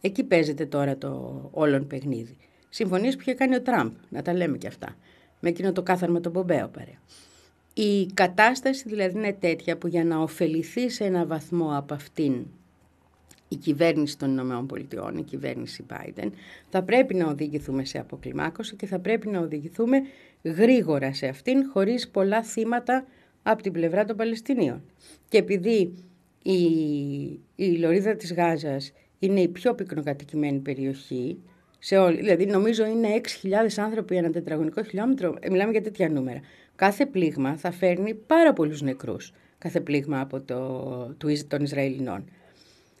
Εκεί 0.00 0.24
παίζεται 0.24 0.66
τώρα 0.66 0.96
το 0.96 1.40
όλον 1.52 1.86
παιχνίδι. 1.86 2.36
Συμφωνίες 2.68 3.14
που 3.14 3.20
είχε 3.20 3.34
κάνει 3.34 3.54
ο 3.54 3.62
Τραμπ, 3.62 3.92
να 4.08 4.22
τα 4.22 4.34
λέμε 4.34 4.58
και 4.58 4.66
αυτά. 4.66 4.96
Με 5.40 5.48
εκείνο 5.48 5.72
το 5.72 5.82
κάθαρμα 5.82 6.20
τον 6.20 6.32
Πομπέο 6.32 6.68
παρέα. 6.68 7.00
Η 7.74 8.06
κατάσταση 8.14 8.88
δηλαδή 8.88 9.18
είναι 9.18 9.32
τέτοια 9.32 9.76
που 9.76 9.86
για 9.86 10.04
να 10.04 10.18
ωφεληθεί 10.18 10.90
σε 10.90 11.04
ένα 11.04 11.26
βαθμό 11.26 11.76
από 11.76 11.94
αυτήν 11.94 12.46
η 13.48 13.56
κυβέρνηση 13.56 14.18
των 14.18 14.30
Ηνωμένων 14.30 14.66
Πολιτειών, 14.66 15.16
η 15.16 15.22
κυβέρνηση 15.22 15.84
Biden, 15.90 16.30
θα 16.68 16.82
πρέπει 16.82 17.14
να 17.14 17.26
οδηγηθούμε 17.26 17.84
σε 17.84 17.98
αποκλιμάκωση 17.98 18.76
και 18.76 18.86
θα 18.86 18.98
πρέπει 18.98 19.28
να 19.28 19.40
οδηγηθούμε 19.40 20.02
γρήγορα 20.42 21.14
σε 21.14 21.26
αυτήν, 21.26 21.68
χωρίς 21.72 22.08
πολλά 22.08 22.42
θύματα 22.42 23.06
από 23.42 23.62
την 23.62 23.72
πλευρά 23.72 24.04
των 24.04 24.16
Παλαιστινίων. 24.16 24.82
Και 25.28 25.38
επειδή 25.38 25.94
η, 26.42 26.60
η 27.54 27.76
λωρίδα 27.78 28.16
της 28.16 28.32
Γάζας 28.34 28.92
είναι 29.18 29.40
η 29.40 29.48
πιο 29.48 29.74
πυκνοκατοικημένη 29.74 30.58
περιοχή. 30.58 31.38
Σε 31.78 31.96
όλη, 31.96 32.16
δηλαδή 32.16 32.46
νομίζω 32.46 32.86
είναι 32.86 33.08
6.000 33.42 33.50
άνθρωποι 33.76 34.16
ένα 34.16 34.30
τετραγωνικό 34.30 34.82
χιλιόμετρο. 34.82 35.36
Ε, 35.40 35.50
μιλάμε 35.50 35.72
για 35.72 35.82
τέτοια 35.82 36.08
νούμερα. 36.08 36.40
Κάθε 36.76 37.06
πλήγμα 37.06 37.56
θα 37.56 37.70
φέρνει 37.70 38.14
πάρα 38.14 38.52
πολλούς 38.52 38.82
νεκρούς. 38.82 39.32
Κάθε 39.58 39.80
πλήγμα 39.80 40.20
από 40.20 40.40
το, 40.40 41.14
του, 41.18 41.46
των 41.48 41.62
Ισραηλινών. 41.62 42.24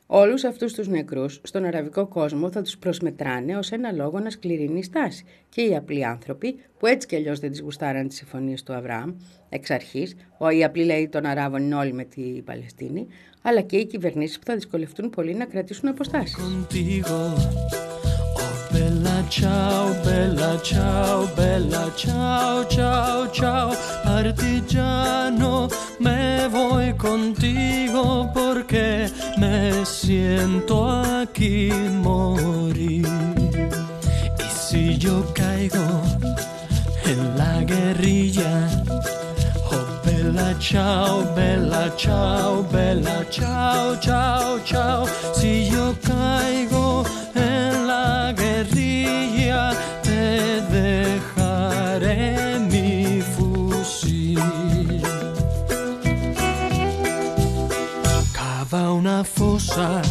Όλους 0.08 0.44
αυτούς 0.44 0.72
τους 0.72 0.88
νεκρούς 0.88 1.40
στον 1.42 1.64
αραβικό 1.64 2.06
κόσμο 2.06 2.50
θα 2.50 2.62
τους 2.62 2.78
προσμετράνε 2.78 3.56
ως 3.56 3.70
ένα 3.72 3.92
λόγο 3.92 4.18
να 4.18 4.30
σκληρινή 4.30 4.82
στάση 4.82 5.24
και 5.48 5.62
οι 5.62 5.76
απλοί 5.76 6.04
άνθρωποι 6.04 6.56
που 6.78 6.86
έτσι 6.86 7.06
κι 7.06 7.16
αλλιώς 7.16 7.38
δεν 7.38 7.50
τις 7.50 7.60
γουστάραν 7.60 8.08
τις 8.08 8.16
συμφωνίες 8.16 8.62
του 8.62 8.72
Αβραάμ 8.72 9.14
εξ 9.48 9.70
αρχής, 9.70 10.16
ο 10.38 10.50
οι 10.50 10.64
απλοί 10.64 10.84
λέει 10.84 11.08
των 11.08 11.26
Αράβων 11.26 11.62
είναι 11.62 11.74
όλοι 11.74 11.92
με 11.92 12.04
τη 12.04 12.22
Παλαιστίνη, 12.22 13.06
αλλά 13.42 13.60
και 13.60 13.76
οι 13.76 13.86
κυβερνήσεις 13.86 14.38
που 14.38 14.44
θα 14.44 14.54
δυσκολευτούν 14.54 15.10
πολύ 15.10 15.34
να 15.34 15.44
κρατήσουν 15.44 15.88
αποστάσεις. 15.88 16.36
Ciao, 19.28 19.92
bella 20.04 20.56
ciao, 20.62 21.26
bella 21.34 21.90
ciao, 21.96 22.64
ciao, 22.68 23.28
ciao, 23.32 23.70
partigiano, 24.04 25.68
me 25.98 26.48
voy 26.48 26.94
contigo 26.94 28.30
porque 28.32 29.10
me 29.36 29.84
siento 29.84 30.86
aquí 31.20 31.70
morir. 32.02 33.06
Y 34.38 34.48
si 34.48 34.96
yo 34.96 35.24
caigo 35.34 36.02
en 37.04 37.36
la 37.36 37.62
guerrilla, 37.64 38.68
oh 39.70 39.86
bella 40.04 40.56
ciao, 40.58 41.24
bella 41.34 41.92
ciao, 41.96 42.62
bella 42.70 43.24
ciao, 43.28 43.96
ciao, 44.00 44.60
ciao, 44.64 45.06
si 45.34 45.68
yo 45.68 45.94
caigo 46.00 46.75
shine. 59.76 60.05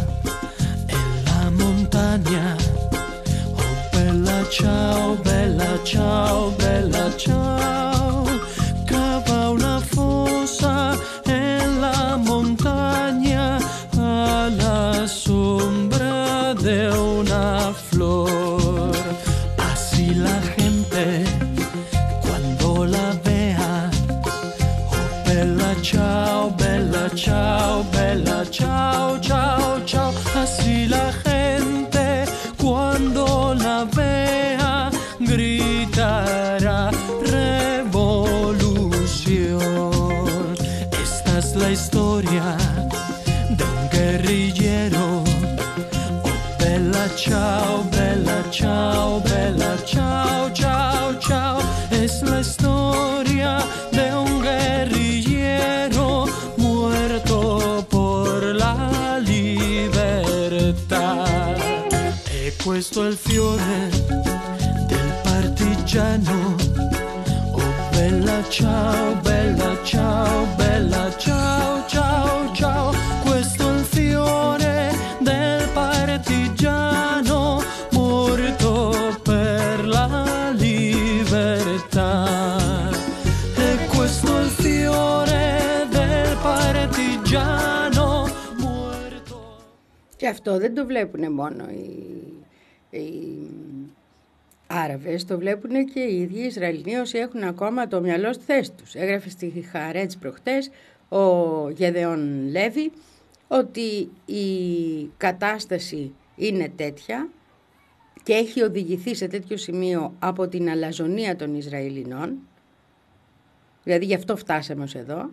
Αυτό 90.55 90.67
δεν 90.67 90.75
το 90.75 90.85
βλέπουν 90.85 91.31
μόνο 91.31 91.65
οι, 91.69 92.97
οι 92.97 93.03
Άραβες, 94.67 95.25
το 95.25 95.37
βλέπουν 95.37 95.85
και 95.93 95.99
οι 95.99 96.21
ίδιοι 96.21 96.39
Ισραηλοί 96.39 96.95
όσοι 96.95 97.17
έχουν 97.17 97.43
ακόμα 97.43 97.87
το 97.87 98.01
μυαλό 98.01 98.33
στη 98.33 98.43
θέση 98.43 98.71
τους. 98.71 98.93
Έγραφε 98.93 99.29
στη 99.29 99.67
Χαρέτς 99.71 100.17
προχτές 100.17 100.69
ο 101.09 101.69
Γεδεόν 101.69 102.47
Λέβη 102.49 102.91
ότι 103.47 104.09
η 104.25 104.45
κατάσταση 105.17 106.13
είναι 106.35 106.71
τέτοια 106.75 107.29
και 108.23 108.33
έχει 108.33 108.61
οδηγηθεί 108.61 109.15
σε 109.15 109.27
τέτοιο 109.27 109.57
σημείο 109.57 110.13
από 110.19 110.47
την 110.47 110.69
αλαζονία 110.69 111.35
των 111.35 111.55
Ισραηλινών, 111.55 112.37
δηλαδή 113.83 114.05
γι' 114.05 114.15
αυτό 114.15 114.35
φτάσαμε 114.35 114.83
ως 114.83 114.95
εδώ, 114.95 115.29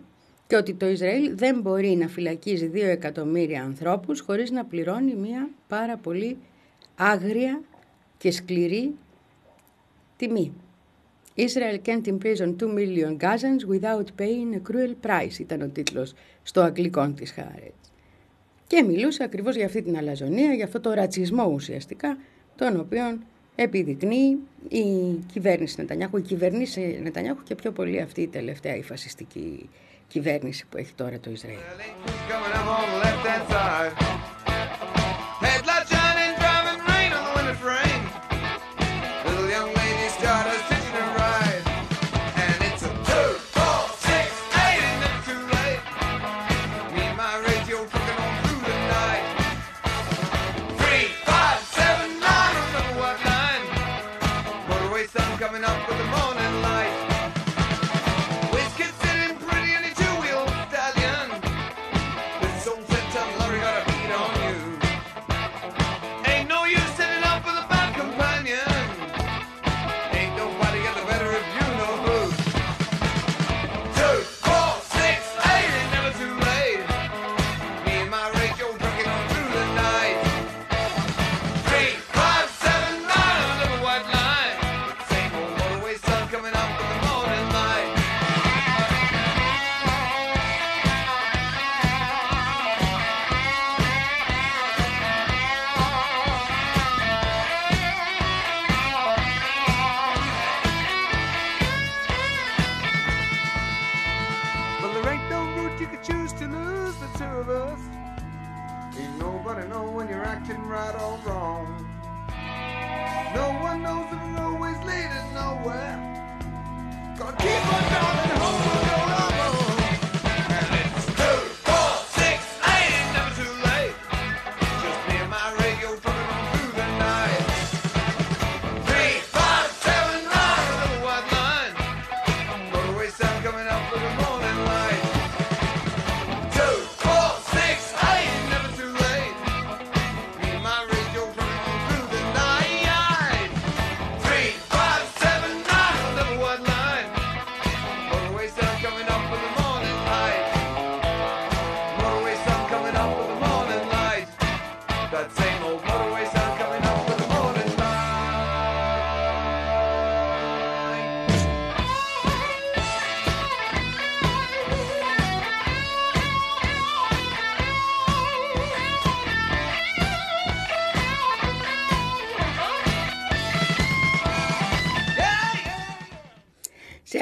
και 0.47 0.55
ότι 0.55 0.73
το 0.73 0.87
Ισραήλ 0.87 1.35
δεν 1.35 1.61
μπορεί 1.61 1.95
να 1.95 2.07
φυλακίζει 2.07 2.67
δύο 2.67 2.87
εκατομμύρια 2.87 3.63
ανθρώπους 3.63 4.19
χωρίς 4.19 4.51
να 4.51 4.65
πληρώνει 4.65 5.15
μια 5.15 5.49
πάρα 5.67 5.97
πολύ 5.97 6.37
άγρια 6.95 7.61
και 8.17 8.31
σκληρή 8.31 8.95
τιμή. 10.17 10.53
Israel 11.35 11.77
can't 11.85 12.07
imprison 12.07 12.55
2 12.57 12.67
million 12.77 13.17
Gazans 13.17 13.65
without 13.67 14.07
paying 14.17 14.53
a 14.53 14.71
cruel 14.71 14.93
price 15.07 15.39
ήταν 15.39 15.61
ο 15.61 15.67
τίτλος 15.67 16.13
στο 16.43 16.61
αγγλικό 16.61 17.09
της 17.09 17.31
Χάρετ. 17.31 17.73
Και 18.67 18.83
μιλούσε 18.83 19.23
ακριβώς 19.23 19.55
για 19.55 19.65
αυτή 19.65 19.81
την 19.81 19.97
αλαζονία, 19.97 20.53
για 20.53 20.65
αυτό 20.65 20.79
το 20.79 20.93
ρατσισμό 20.93 21.51
ουσιαστικά, 21.53 22.17
τον 22.55 22.79
οποίο 22.79 23.17
επιδεικνύει 23.55 24.37
η 24.69 24.83
κυβέρνηση 25.33 25.75
Νετανιάχου, 25.79 26.17
η 26.17 26.21
κυβέρνηση 26.21 26.99
Νετανιάχου 27.03 27.43
και 27.43 27.55
πιο 27.55 27.71
πολύ 27.71 28.01
αυτή 28.01 28.21
η 28.21 28.27
τελευταία 28.27 28.75
η 28.75 28.81
φασιστική 28.81 29.69
κυβέρνηση 30.07 30.65
που 30.69 30.77
έχει 30.77 30.93
τώρα 30.93 31.19
το 31.19 31.29
Ισραήλ. 31.29 31.57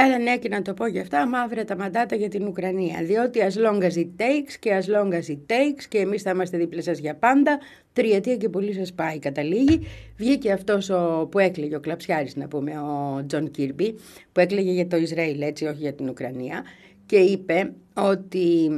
Σε 0.02 0.08
άλλα 0.08 0.18
νέα 0.18 0.38
και 0.38 0.50
να 0.50 0.62
το 0.62 0.74
πω 0.74 0.88
για 0.88 1.02
αυτά, 1.02 1.28
μαύρα 1.28 1.64
τα 1.66 1.78
μαντάτα 1.78 2.16
για 2.16 2.30
την 2.30 2.48
Ουκρανία. 2.48 3.04
Διότι 3.04 3.40
as 3.44 3.54
long 3.68 3.82
as 3.82 3.98
it 3.98 4.08
takes 4.18 4.54
και 4.60 4.82
as 4.82 4.90
long 4.90 5.14
as 5.14 5.32
it 5.32 5.40
takes 5.48 5.84
και 5.90 5.98
εμείς 5.98 6.22
θα 6.22 6.30
είμαστε 6.30 6.58
δίπλα 6.58 6.82
σας 6.82 7.00
για 7.00 7.16
πάντα, 7.16 7.60
τριετία 7.94 8.38
και 8.38 8.50
πολύ 8.50 8.74
σας 8.74 8.94
πάει 8.94 9.20
καταλήγει. 9.20 9.82
Βγήκε 10.18 10.52
αυτός 10.52 10.90
ο, 10.90 11.28
που 11.32 11.40
έκλαιγε 11.40 11.76
ο 11.76 11.80
Κλαψιάρης 11.80 12.36
να 12.36 12.48
πούμε, 12.48 12.80
ο 12.80 13.24
Τζον 13.28 13.52
Κίρμπι, 13.52 13.96
που 14.32 14.40
έκλαιγε 14.40 14.72
για 14.72 14.88
το 14.88 14.98
Ισραήλ 14.98 15.42
έτσι, 15.42 15.66
όχι 15.66 15.82
για 15.82 15.94
την 15.94 16.10
Ουκρανία 16.10 16.64
και 17.06 17.18
είπε 17.18 17.74
ότι 17.94 18.70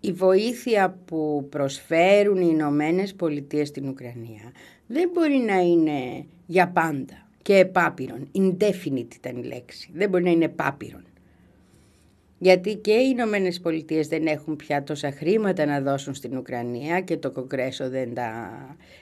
η 0.00 0.12
βοήθεια 0.12 0.98
που 1.04 1.46
προσφέρουν 1.50 2.40
οι 2.40 2.48
Ηνωμένες 2.50 3.14
Πολιτείες 3.14 3.68
στην 3.68 3.88
Ουκρανία 3.88 4.52
δεν 4.86 5.10
μπορεί 5.12 5.36
να 5.36 5.60
είναι 5.60 6.26
για 6.46 6.68
πάντα 6.68 7.25
και 7.46 7.56
επ' 7.56 7.76
άπειρον. 7.76 8.28
Indefinite 8.34 9.14
ήταν 9.14 9.36
η 9.36 9.42
λέξη. 9.42 9.90
Δεν 9.94 10.08
μπορεί 10.08 10.22
να 10.22 10.30
είναι 10.30 10.44
επ' 10.44 10.60
άπειρον. 10.60 11.04
Γιατί 12.38 12.74
και 12.74 12.92
οι 12.92 13.08
Ηνωμένες 13.10 13.60
Πολιτείες 13.60 14.08
δεν 14.08 14.26
έχουν 14.26 14.56
πια 14.56 14.82
τόσα 14.82 15.10
χρήματα 15.10 15.64
να 15.64 15.80
δώσουν 15.80 16.14
στην 16.14 16.36
Ουκρανία 16.36 17.00
και 17.00 17.16
το 17.16 17.30
Κογκρέσο 17.30 17.88
δεν 17.88 18.14
τα 18.14 18.50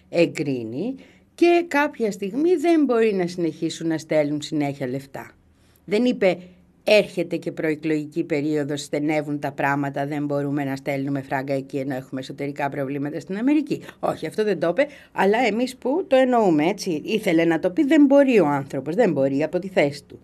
εγκρίνει 0.09 0.95
και 1.35 1.65
κάποια 1.69 2.11
στιγμή 2.11 2.55
δεν 2.57 2.85
μπορεί 2.85 3.15
να 3.15 3.27
συνεχίσουν 3.27 3.87
να 3.87 3.99
στέλνουν 3.99 4.43
συνέχεια 4.43 4.87
λεφτά. 4.87 5.31
Δεν 5.85 6.05
είπε 6.05 6.39
έρχεται 6.85 7.37
και 7.37 7.53
προεκλογική 7.53 8.25
περίοδος, 8.25 8.81
στενεύουν 8.81 9.39
τα 9.39 9.53
πράγματα, 9.53 10.07
δεν 10.07 10.25
μπορούμε 10.25 10.65
να 10.65 10.77
στέλνουμε 10.77 11.23
φράγκα 11.23 11.55
εκεί 11.55 11.79
ενώ 11.79 11.95
έχουμε 11.95 12.21
εσωτερικά 12.21 12.69
προβλήματα 12.69 13.21
στην 13.21 13.37
Αμερική. 13.37 13.83
Όχι, 14.01 14.27
αυτό 14.27 14.45
δεν 14.45 14.59
το 14.59 14.69
είπε, 14.69 14.87
αλλά 15.13 15.39
εμείς 15.39 15.77
που 15.77 16.05
το 16.07 16.17
εννοούμε 16.17 16.65
έτσι. 16.65 17.03
Ήθελε 17.05 17.45
να 17.45 17.59
το 17.59 17.71
πει, 17.71 17.85
δεν 17.85 18.05
μπορεί 18.05 18.41
ο 18.41 18.47
άνθρωπος, 18.47 18.95
δεν 18.95 19.13
μπορεί 19.13 19.43
από 19.43 19.59
τη 19.59 19.69
θέση 19.69 20.05
του. 20.05 20.21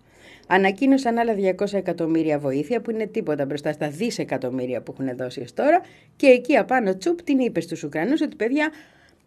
Ανακοίνωσαν 0.47 1.17
άλλα 1.17 1.33
200 1.59 1.73
εκατομμύρια 1.73 2.39
βοήθεια 2.39 2.81
που 2.81 2.91
είναι 2.91 3.05
τίποτα 3.05 3.45
μπροστά 3.45 3.71
στα 3.71 3.89
δισεκατομμύρια 3.89 4.81
που 4.81 4.95
έχουν 4.99 5.15
δώσει 5.17 5.41
ως 5.41 5.53
τώρα 5.53 5.81
και 6.15 6.27
εκεί 6.27 6.55
απάνω 6.57 6.97
τσουπ 6.97 7.21
την 7.21 7.39
είπε 7.39 7.61
στους 7.61 7.83
Ουκρανούς 7.83 8.21
ότι 8.21 8.35
παιδιά 8.35 8.71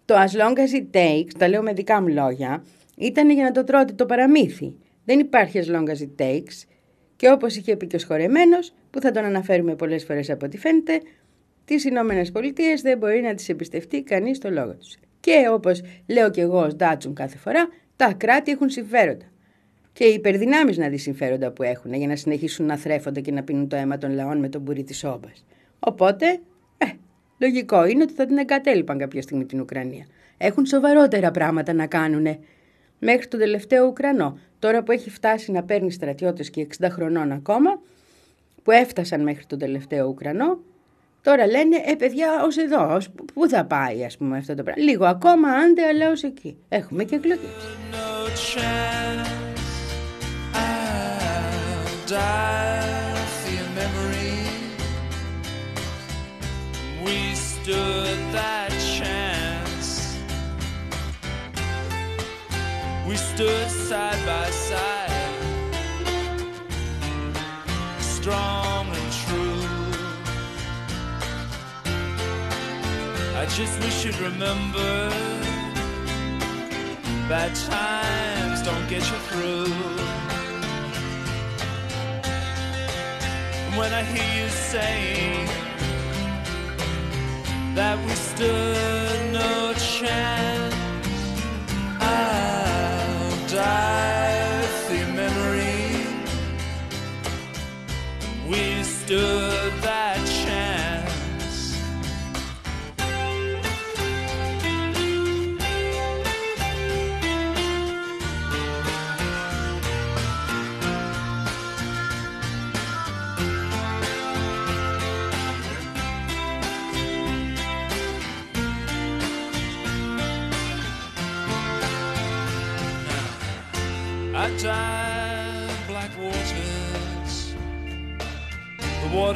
το 0.04 0.14
as 0.14 0.38
long 0.38 0.56
as 0.58 0.78
it 0.78 0.96
takes, 0.96 1.30
τα 1.38 1.48
λέω 1.48 1.62
με 1.62 1.72
δικά 1.72 2.00
μου 2.00 2.08
λόγια, 2.08 2.64
ήταν 2.96 3.30
για 3.30 3.44
να 3.44 3.50
το 3.50 3.64
τρώτε 3.64 3.92
το 3.92 4.06
παραμύθι. 4.06 4.74
Δεν 5.04 5.18
υπάρχει 5.18 5.60
as 5.64 5.74
long 5.74 5.88
as 5.88 6.00
it 6.00 6.24
takes. 6.24 6.73
Και 7.16 7.30
όπως 7.30 7.56
είχε 7.56 7.76
πει 7.76 7.86
και 7.86 7.96
ο 7.96 7.98
σχορεμένος, 7.98 8.74
που 8.90 9.00
θα 9.00 9.10
τον 9.10 9.24
αναφέρουμε 9.24 9.74
πολλές 9.74 10.04
φορές 10.04 10.30
από 10.30 10.46
ό,τι 10.46 10.58
φαίνεται, 10.58 11.00
τις 11.64 11.84
Ηνωμένες 11.84 12.32
Πολιτείες 12.32 12.80
δεν 12.80 12.98
μπορεί 12.98 13.20
να 13.20 13.34
τις 13.34 13.48
εμπιστευτεί 13.48 14.02
κανείς 14.02 14.38
το 14.38 14.50
λόγο 14.50 14.74
τους. 14.74 14.96
Και 15.20 15.48
όπως 15.50 15.82
λέω 16.08 16.30
και 16.30 16.40
εγώ 16.40 16.58
ως 16.58 16.76
Ντάτσουν 16.76 17.14
κάθε 17.14 17.38
φορά, 17.38 17.68
τα 17.96 18.12
κράτη 18.12 18.50
έχουν 18.50 18.70
συμφέροντα. 18.70 19.24
Και 19.92 20.04
οι 20.04 20.14
υπερδυνάμεις 20.14 20.76
να 20.78 20.88
δει 20.88 20.98
συμφέροντα 20.98 21.50
που 21.50 21.62
έχουν 21.62 21.94
για 21.94 22.06
να 22.06 22.16
συνεχίσουν 22.16 22.66
να 22.66 22.76
θρέφονται 22.76 23.20
και 23.20 23.32
να 23.32 23.42
πίνουν 23.42 23.68
το 23.68 23.76
αίμα 23.76 23.98
των 23.98 24.10
λαών 24.10 24.38
με 24.38 24.48
τον 24.48 24.60
μπουρί 24.60 24.82
της 24.84 25.04
όμπας. 25.04 25.44
Οπότε, 25.78 26.26
ε, 26.78 26.86
λογικό 27.38 27.86
είναι 27.86 28.02
ότι 28.02 28.12
θα 28.12 28.26
την 28.26 28.38
εγκατέλειπαν 28.38 28.98
κάποια 28.98 29.22
στιγμή 29.22 29.44
την 29.44 29.60
Ουκρανία. 29.60 30.06
Έχουν 30.38 30.66
σοβαρότερα 30.66 31.30
πράγματα 31.30 31.72
να 31.72 31.86
κάνουνε 31.86 32.38
μέχρι 32.98 33.26
τον 33.26 33.40
τελευταίο 33.40 33.86
Ουκρανό. 33.86 34.38
Τώρα 34.58 34.82
που 34.82 34.92
έχει 34.92 35.10
φτάσει 35.10 35.52
να 35.52 35.62
παίρνει 35.62 35.92
στρατιώτες 35.92 36.50
και 36.50 36.66
60 36.80 36.86
χρονών 36.90 37.32
ακόμα, 37.32 37.80
που 38.62 38.70
έφτασαν 38.70 39.22
μέχρι 39.22 39.44
τον 39.46 39.58
τελευταίο 39.58 40.06
Ουκρανό, 40.06 40.58
τώρα 41.22 41.46
λένε, 41.46 41.76
ε 41.86 41.94
παιδιά, 41.94 42.42
ως 42.44 42.56
εδώ, 42.56 42.94
ως, 42.94 43.10
πού 43.34 43.48
θα 43.48 43.64
πάει 43.64 44.04
ας 44.04 44.16
πούμε 44.16 44.36
αυτό 44.36 44.54
το 44.54 44.62
πράγμα. 44.62 44.82
Λίγο 44.82 45.04
ακόμα, 45.04 45.48
άντε, 45.48 45.86
αλλά 45.86 46.10
ως 46.10 46.22
εκεί. 46.22 46.56
Έχουμε 46.68 47.04
και 47.04 47.14
εκλογές. 47.14 47.50
no 47.94 48.28
chance. 48.52 49.28
I'll 50.54 52.06
die 52.06 53.26
for 53.38 53.50
your 53.58 53.70
memory. 53.80 54.38
We 57.04 57.34
stood 57.34 58.18
that 58.32 58.73
We 63.14 63.18
stood 63.18 63.70
side 63.70 64.26
by 64.26 64.50
side, 64.50 65.34
strong 68.00 68.88
and 68.88 69.12
true. 69.22 69.62
I 73.36 73.46
just 73.50 73.78
wish 73.84 74.04
you'd 74.04 74.18
remember 74.18 75.10
Bad 77.28 77.54
times 77.54 78.62
don't 78.62 78.88
get 78.88 79.08
you 79.08 79.18
through. 79.28 79.72
And 83.64 83.76
when 83.76 83.92
I 83.94 84.02
hear 84.02 84.42
you 84.42 84.48
saying 84.50 85.46
that 87.76 87.96
we 88.04 88.14
stood 88.14 89.32
no 89.32 89.72
chance, 89.74 90.53
stood 99.16 99.53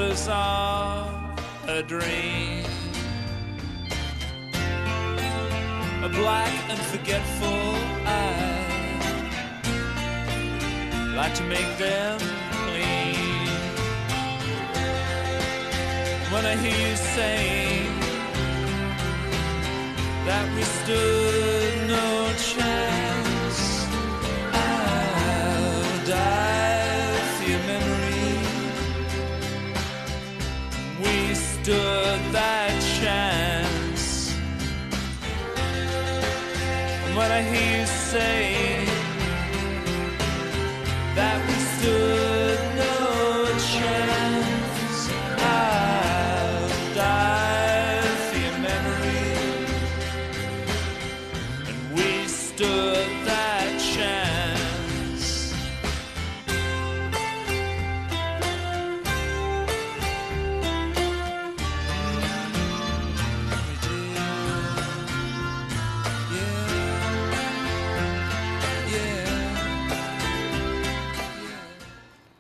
waters 0.09 0.29
of 0.29 1.69
a 1.69 1.83
dream. 1.83 2.65
A 6.03 6.09
black 6.09 6.53
and 6.71 6.79
forgetful 6.79 7.75
eye, 8.07 8.95
like 11.17 11.35
to 11.35 11.43
make 11.45 11.77
them 11.79 12.19
clean. 12.51 13.49
When 16.33 16.47
I 16.47 16.57
hear 16.57 16.89
you 16.89 16.97
saying 16.97 18.01
that 20.27 20.47
we 20.55 20.63
stood 20.63 21.89
no 21.89 22.33
chance. 22.55 23.87
I'll 24.53 26.07
die 26.07 26.58
stood 31.69 32.21
that 32.33 32.73
chance. 32.99 34.33
When 37.15 37.31
I 37.31 37.43
hear 37.43 37.81
you 37.81 37.87
say 37.87 38.87
that 41.15 41.47
we 41.47 41.55
stood 41.77 42.38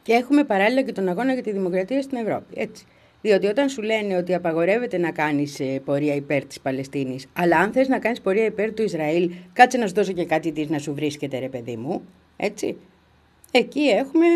Και 0.09 0.15
έχουμε 0.15 0.45
παράλληλα 0.45 0.83
και 0.83 0.93
τον 0.93 1.09
αγώνα 1.09 1.33
για 1.33 1.43
τη 1.43 1.53
δημοκρατία 1.53 2.03
στην 2.03 2.19
Ευρώπη. 2.19 2.55
Έτσι. 2.55 2.85
Διότι 3.23 3.47
όταν 3.47 3.69
σου 3.69 3.83
λένε 3.83 4.17
ότι 4.17 4.35
απαγορεύεται 4.35 4.99
να 4.99 5.11
κάνεις 5.11 5.61
πορεία 5.85 6.15
υπέρ 6.15 6.45
της 6.45 6.61
Παλαιστίνης, 6.61 7.27
αλλά 7.33 7.59
αν 7.59 7.73
θες 7.73 7.89
να 7.89 7.99
κάνεις 7.99 8.21
πορεία 8.21 8.45
υπέρ 8.45 8.75
του 8.75 8.83
Ισραήλ, 8.83 9.31
κάτσε 9.53 9.79
να 9.79 9.87
σου 9.87 9.95
δώσω 9.95 10.13
και 10.13 10.25
κάτι 10.25 10.53
της 10.53 10.69
να 10.69 10.79
σου 10.79 10.95
βρίσκεται, 10.95 11.39
ρε 11.39 11.49
παιδί 11.49 11.77
μου. 11.77 12.03
Έτσι. 12.37 12.77
Εκεί 13.51 13.81
έχουμε 13.81 14.27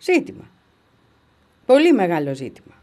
ζήτημα. 0.00 0.50
Πολύ 1.66 1.92
μεγάλο 1.92 2.34
ζήτημα. 2.34 2.74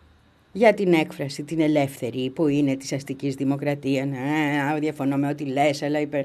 Για 0.52 0.74
την 0.74 0.94
έκφραση, 0.94 1.44
την 1.44 1.60
ελεύθερη, 1.60 2.30
που 2.30 2.48
είναι 2.48 2.76
της 2.76 2.94
αστικής 2.94 3.36
δημοκρατίας. 3.36 4.06
Ναι, 4.06 4.62
α, 4.72 4.80
διαφωνώ 4.80 5.18
με 5.18 5.28
ό,τι 5.28 5.46
λες, 5.46 5.82
αλλά 5.82 6.00
υπέρ. 6.00 6.24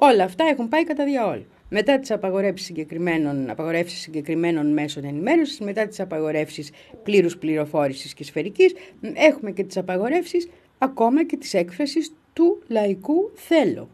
Όλα 0.00 0.24
αυτά 0.24 0.44
έχουν 0.44 0.68
πάει 0.68 0.84
κατά 0.84 1.04
διαόλου. 1.04 1.46
Μετά 1.68 1.98
τις 1.98 2.10
απαγορεύσεις 2.10 2.66
συγκεκριμένων, 2.66 3.50
απαγορεύσεις 3.50 4.00
συγκεκριμένων 4.00 4.72
μέσων 4.72 5.04
ενημέρωσης, 5.04 5.60
μετά 5.60 5.86
τις 5.86 6.00
απαγορεύσεις 6.00 6.70
πλήρους 7.02 7.36
πληροφόρησης 7.36 8.14
και 8.14 8.24
σφαιρικής, 8.24 8.74
έχουμε 9.14 9.50
και 9.50 9.64
τις 9.64 9.76
απαγορεύσεις 9.76 10.48
ακόμα 10.78 11.24
και 11.24 11.36
της 11.36 11.54
έκφρασης 11.54 12.12
του 12.32 12.62
λαϊκού 12.68 13.30
θέλω 13.34 13.88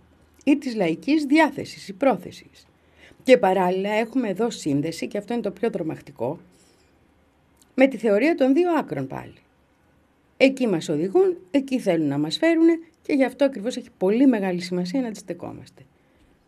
ή 0.44 0.56
της 0.56 0.74
λαϊκής 0.74 1.24
διάθεσης 1.24 1.88
ή 1.88 1.92
πρόθεσης. 1.92 2.66
Και 3.22 3.38
παράλληλα 3.38 3.90
έχουμε 3.90 4.28
εδώ 4.28 4.50
σύνδεση, 4.50 5.08
και 5.08 5.18
αυτό 5.18 5.32
είναι 5.32 5.42
το 5.42 5.50
πιο 5.50 5.70
τρομακτικό, 5.70 6.38
με 7.74 7.86
τη 7.86 7.96
θεωρία 7.96 8.34
των 8.34 8.54
δύο 8.54 8.70
άκρων 8.70 9.06
πάλι. 9.06 9.34
Εκεί 10.36 10.66
μας 10.66 10.88
οδηγούν, 10.88 11.36
εκεί 11.50 11.78
θέλουν 11.78 12.08
να 12.08 12.18
μας 12.18 12.36
φέρουν 12.36 12.66
και 13.02 13.12
γι' 13.12 13.24
αυτό 13.24 13.44
ακριβώς 13.44 13.76
έχει 13.76 13.88
πολύ 13.98 14.26
μεγάλη 14.26 14.60
σημασία 14.60 15.00
να 15.00 15.06
αντιστεκόμαστε. 15.06 15.82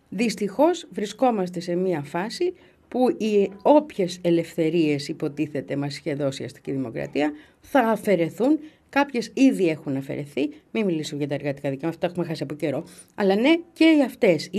Δυστυχώς 0.08 0.86
βρισκόμαστε 0.90 1.60
σε 1.60 1.74
μια 1.74 2.02
φάση 2.02 2.54
που 2.88 3.08
οι 3.08 3.50
όποιες 3.62 4.18
ελευθερίες 4.22 5.08
υποτίθεται 5.08 5.76
μας 5.76 5.96
είχε 5.96 6.14
δώσει 6.14 6.42
η 6.42 6.44
αστική 6.44 6.72
δημοκρατία 6.72 7.32
θα 7.60 7.80
αφαιρεθούν 7.80 8.58
Κάποιες 8.94 9.30
ήδη 9.34 9.68
έχουν 9.68 9.96
αφαιρεθεί. 9.96 10.48
Μην 10.70 10.84
μιλήσω 10.84 11.16
για 11.16 11.28
τα 11.28 11.34
εργατικά 11.34 11.70
δικαιώματα, 11.70 11.88
αυτά 11.88 12.06
έχουμε 12.06 12.26
χάσει 12.26 12.42
από 12.42 12.54
καιρό. 12.54 12.84
Αλλά 13.14 13.34
ναι, 13.34 13.54
και 13.72 13.84
οι 13.84 14.02
αυτές. 14.02 14.50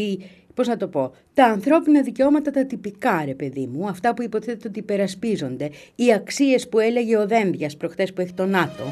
Πώς 0.53 0.67
να 0.67 0.77
το 0.77 0.87
πω, 0.87 1.13
τα 1.33 1.45
ανθρώπινα 1.45 2.01
δικαιώματα 2.01 2.51
τα 2.51 2.65
τυπικά, 2.65 3.23
ρε 3.25 3.33
παιδί 3.33 3.67
μου, 3.73 3.87
αυτά 3.87 4.13
που 4.13 4.21
υποτίθεται 4.21 4.67
ότι 4.67 4.79
υπερασπίζονται, 4.79 5.69
οι 5.95 6.13
αξίες 6.13 6.69
που 6.69 6.79
έλεγε 6.79 7.17
ο 7.17 7.27
Δένδιας 7.27 7.77
προχθέ 7.77 8.05
που 8.15 8.21
έχει 8.21 8.33
το 8.33 8.45
ΝΑΤΟ. 8.45 8.83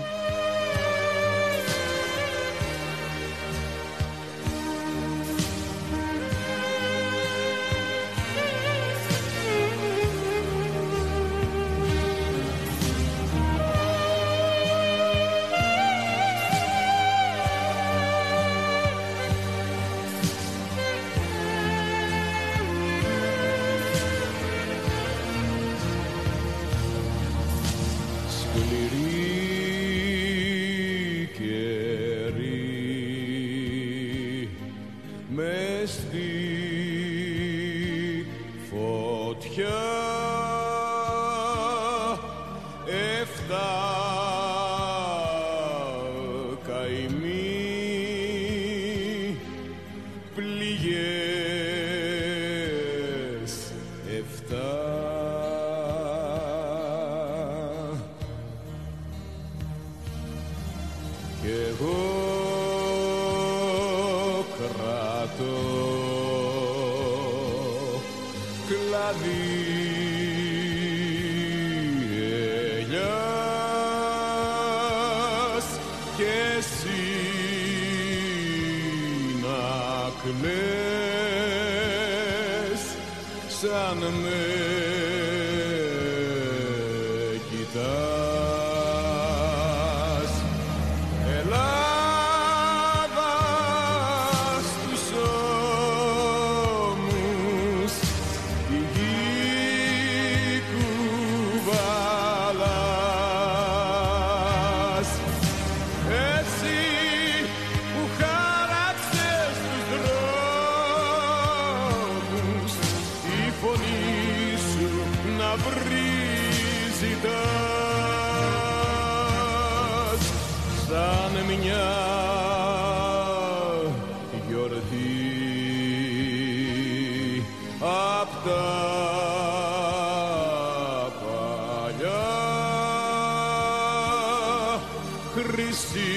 Χρυσή 135.35 136.13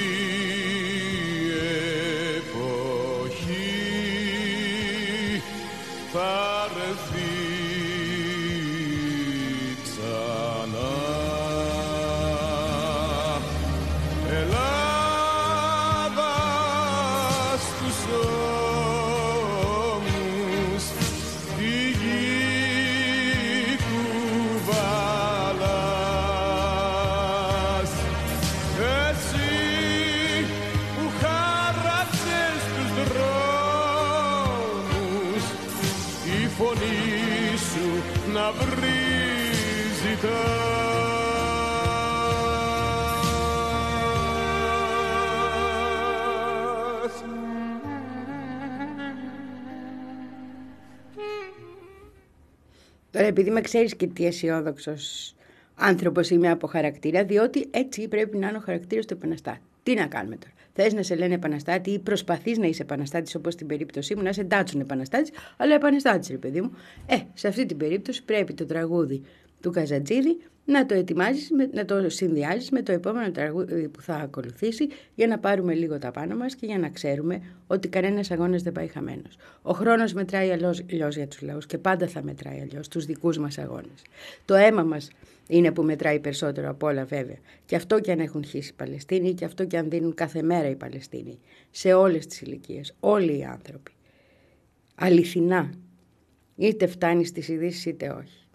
εποχή 2.37 3.43
θα 6.13 6.69
έρθει 6.89 7.46
Τώρα, 53.27 53.39
επειδή 53.39 53.55
με 53.55 53.61
ξέρεις 53.61 53.97
και 53.97 54.07
τι 54.07 54.27
αισιόδοξος 54.27 55.35
άνθρωπος 55.75 56.31
είμαι 56.31 56.51
από 56.51 56.67
χαρακτήρα, 56.67 57.25
διότι 57.25 57.69
έτσι 57.71 58.09
πρέπει 58.09 58.37
να 58.37 58.49
είναι 58.49 58.57
ο 58.57 58.61
χαρακτήρας 58.61 59.07
του 59.07 59.15
επαναστάτη. 59.15 59.61
Τι 59.83 59.95
να 59.95 60.07
κάνουμε 60.07 60.37
τώρα; 60.37 60.55
Θες 60.73 60.93
να 60.93 61.03
σε 61.03 61.15
λένε 61.15 61.35
επαναστάτη 61.35 61.91
ή 61.91 61.99
προσπαθείς 61.99 62.59
να 62.59 62.67
είσαι 62.67 62.83
επαναστάτης, 62.83 63.35
όπως 63.35 63.53
στην 63.53 63.67
περίπτωσή 63.67 64.15
μου, 64.15 64.23
να 64.23 64.29
είσαι 64.29 64.43
ντάτσον 64.43 64.81
επαναστάτης, 64.81 65.31
αλλά 65.57 65.75
επαναστάτης, 65.75 66.29
ρε 66.29 66.37
παιδί 66.37 66.61
μου. 66.61 66.73
Ε, 67.07 67.17
σε 67.35 67.49
αυτή 67.49 67.67
την 67.67 67.77
περίπτωση 67.77 68.25
πρέπει 68.25 68.55
το 68.55 68.67
τραγούδι 68.67 69.23
του 69.67 69.73
Καζατζίδη 69.73 70.39
να 70.65 70.87
το 70.87 70.95
ετοιμάζεις, 70.95 71.51
με- 71.51 71.71
να 71.73 71.85
το 71.85 72.09
συνδυάζεις 72.09 72.71
με 72.71 72.83
το 72.83 72.93
επόμενο 72.93 73.31
τραγούδι 73.31 73.89
που 73.89 74.01
θα 74.01 74.15
ακολουθήσει 74.15 74.89
για 75.15 75.27
να 75.27 75.39
πάρουμε 75.39 75.75
λίγο 75.75 75.99
τα 75.99 76.11
πάνω 76.11 76.37
μας 76.37 76.55
και 76.55 76.67
για 76.67 76.79
να 76.79 76.89
ξέρουμε 76.89 77.43
ότι 77.67 77.89
κανένας 77.89 78.31
αγώνας 78.31 78.63
δεν 78.63 78.73
πάει 78.73 78.87
χαμένος. 78.87 79.37
Ο 79.63 79.73
χρόνος 79.73 80.13
μετράει 80.13 80.51
αλλιώς 80.51 80.85
αλλιώς 80.91 81.17
για 81.17 81.27
τους 81.29 81.43
λαούς 81.43 81.67
και 81.67 81.79
πάντα 81.79 82.07
θα 82.09 82.23
μετράει 82.23 82.61
αλλιώς 82.61 82.89
τους 82.89 83.05
δικούς 83.05 83.39
μας 83.39 83.59
αγώνες. 83.59 84.03
Το 84.45 84.55
αίμα 84.55 84.83
μας 84.83 85.11
είναι 85.49 85.73
που 85.73 85.83
μετράει 85.83 86.21
περισσότερο 86.21 86.69
από 86.69 86.87
όλα 86.87 87.05
βέβαια. 87.05 87.39
Και 87.67 87.77
αυτό 87.77 88.01
και 88.01 88.13
αν 88.13 88.19
έχουν 88.21 88.45
χύσει 88.45 88.71
οι 88.71 88.77
Παλαιστίνοι 88.77 89.35
και 89.35 89.45
αυτό 89.45 89.65
και 89.65 89.79
αν 89.79 89.91
δίνουν 89.91 90.15
κάθε 90.15 90.43
μέρα 90.43 90.69
οι 90.69 90.75
Παλαιστίνοι. 90.77 91.39
Σε 91.71 91.93
όλες 91.93 92.27
τις 92.27 92.41
ηλικίες, 92.41 92.95
όλοι 93.01 93.39
οι 93.39 93.45
άνθρωποι. 93.45 93.93
Αληθινά. 94.95 95.71
Είτε 96.57 96.87
φτάνεις 96.87 97.29
στις 97.29 97.49
ειδήσεις 97.49 97.87
είτε 97.87 98.09
όχι. 98.09 98.46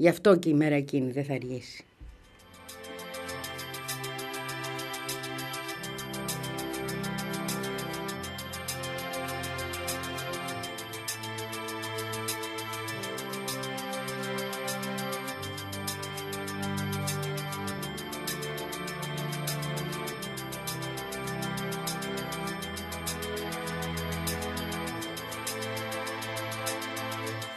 Γι' 0.00 0.08
αυτό 0.08 0.36
και 0.36 0.48
η 0.48 0.54
μέρα 0.54 0.74
εκείνη 0.74 1.10
δεν 1.10 1.24
θα 1.24 1.34
αργήσει. 1.34 1.84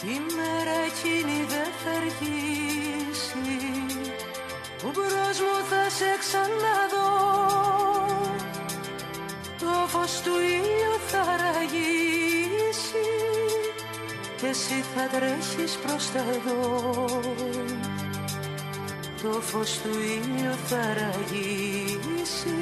Τη 0.01 0.07
μέρα 0.07 0.75
εκείνη 0.89 1.45
δεν 1.47 1.71
θα 1.83 1.91
αργήσει. 1.91 3.59
Που 4.81 4.91
μπρος 4.93 5.39
μου 5.39 5.57
θα 5.69 5.89
σε 5.89 6.11
ξαναδώ. 6.19 7.11
Το 9.59 9.87
φως 9.87 10.21
του 10.21 10.31
ήλιου 10.39 10.95
θα 11.07 11.23
ραγίσει. 11.41 13.07
Και 14.37 14.47
εσύ 14.47 14.83
θα 14.95 15.17
τρέχεις 15.17 15.77
προς 15.77 16.11
τα 16.11 16.25
δω. 16.45 17.21
Το 19.21 19.41
φως 19.41 19.79
του 19.81 19.89
ήλιου 19.99 20.55
θα 20.67 20.93
ραγίσει. 20.99 22.55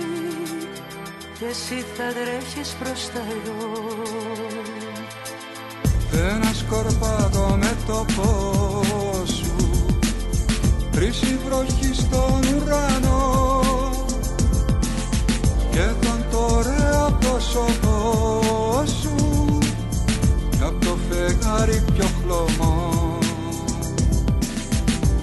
Και 1.39 1.45
εσύ 1.45 1.85
θα 1.95 2.13
τρέχεις 2.13 2.75
προς 2.79 3.09
τα 3.13 3.25
δω 3.45 4.48
Ένα 6.72 6.78
σκορπάτο 6.78 7.57
με 7.59 7.78
το 7.88 8.05
φως 8.07 9.30
σου. 9.30 9.55
Τρίσει 10.91 11.39
βροχή 11.45 11.93
στον 11.93 12.61
ουρανό 12.61 13.41
Και 15.72 16.05
τον 16.05 16.26
το 16.32 16.55
ωραίο 16.55 17.17
πρόσωπό 17.20 18.84
σου. 19.01 19.57
Κι 20.49 20.63
απ' 20.63 20.86
το 20.86 20.97
φεγγάρι 21.09 21.84
πιο 21.93 22.05
χλωμό 22.24 23.17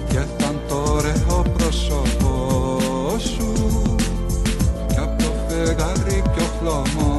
Και 0.09 0.19
τον 0.37 0.59
το 0.67 0.91
ωραίο 0.91 1.45
πρόσωπό 1.57 2.49
σου. 3.19 3.51
Κι 4.87 4.99
απ' 4.99 5.21
το 5.21 5.31
φεγγάρι 5.47 6.21
πιο 6.35 6.45
χλωμό 6.59 7.16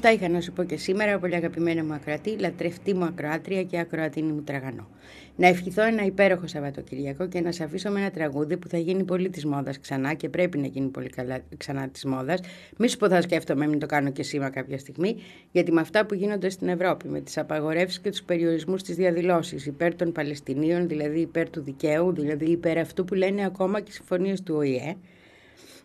Αυτά 0.00 0.12
είχα 0.12 0.28
να 0.28 0.40
σου 0.40 0.52
πω 0.52 0.64
και 0.64 0.76
σήμερα, 0.76 1.18
πολύ 1.18 1.34
αγαπημένα 1.34 1.84
μου 1.84 1.92
ακροατή, 1.92 2.36
λατρευτή 2.38 2.94
μου 2.94 3.04
ακροάτρια 3.04 3.62
και 3.62 3.78
ακροατίνη 3.78 4.32
μου 4.32 4.42
τραγανό. 4.42 4.88
Να 5.36 5.46
ευχηθώ 5.46 5.82
ένα 5.82 6.04
υπέροχο 6.04 6.46
Σαββατοκυριακό 6.46 7.28
και 7.28 7.40
να 7.40 7.52
σε 7.52 7.64
αφήσω 7.64 7.90
με 7.90 8.00
ένα 8.00 8.10
τραγούδι 8.10 8.56
που 8.56 8.68
θα 8.68 8.78
γίνει 8.78 9.04
πολύ 9.04 9.30
της 9.30 9.44
μόδας 9.44 9.80
ξανά 9.80 10.14
και 10.14 10.28
πρέπει 10.28 10.58
να 10.58 10.66
γίνει 10.66 10.88
πολύ 10.88 11.08
καλά 11.08 11.38
ξανά 11.56 11.88
της 11.88 12.04
μόδας. 12.04 12.40
Μη 12.76 12.88
σου 12.88 12.96
πω 12.96 13.08
θα 13.08 13.20
σκέφτομαι, 13.20 13.66
μην 13.66 13.78
το 13.78 13.86
κάνω 13.86 14.10
και 14.10 14.22
σήμερα 14.22 14.50
κάποια 14.50 14.78
στιγμή, 14.78 15.16
γιατί 15.52 15.72
με 15.72 15.80
αυτά 15.80 16.06
που 16.06 16.14
γίνονται 16.14 16.48
στην 16.48 16.68
Ευρώπη, 16.68 17.08
με 17.08 17.20
τις 17.20 17.38
απαγορεύσεις 17.38 18.00
και 18.00 18.10
τους 18.10 18.22
περιορισμούς 18.22 18.80
στις 18.80 18.96
διαδηλώσεις 18.96 19.66
υπέρ 19.66 19.94
των 19.94 20.12
Παλαιστινίων, 20.12 20.88
δηλαδή 20.88 21.20
υπέρ 21.20 21.50
του 21.50 21.62
δικαίου, 21.62 22.12
δηλαδή 22.12 22.44
υπέρ 22.44 22.78
αυτού 22.78 23.04
που 23.04 23.14
λένε 23.14 23.44
ακόμα 23.44 23.80
και 23.80 23.90
οι 23.90 23.94
συμφωνίες 23.94 24.42
του 24.42 24.54
ΟΗΕ, 24.56 24.96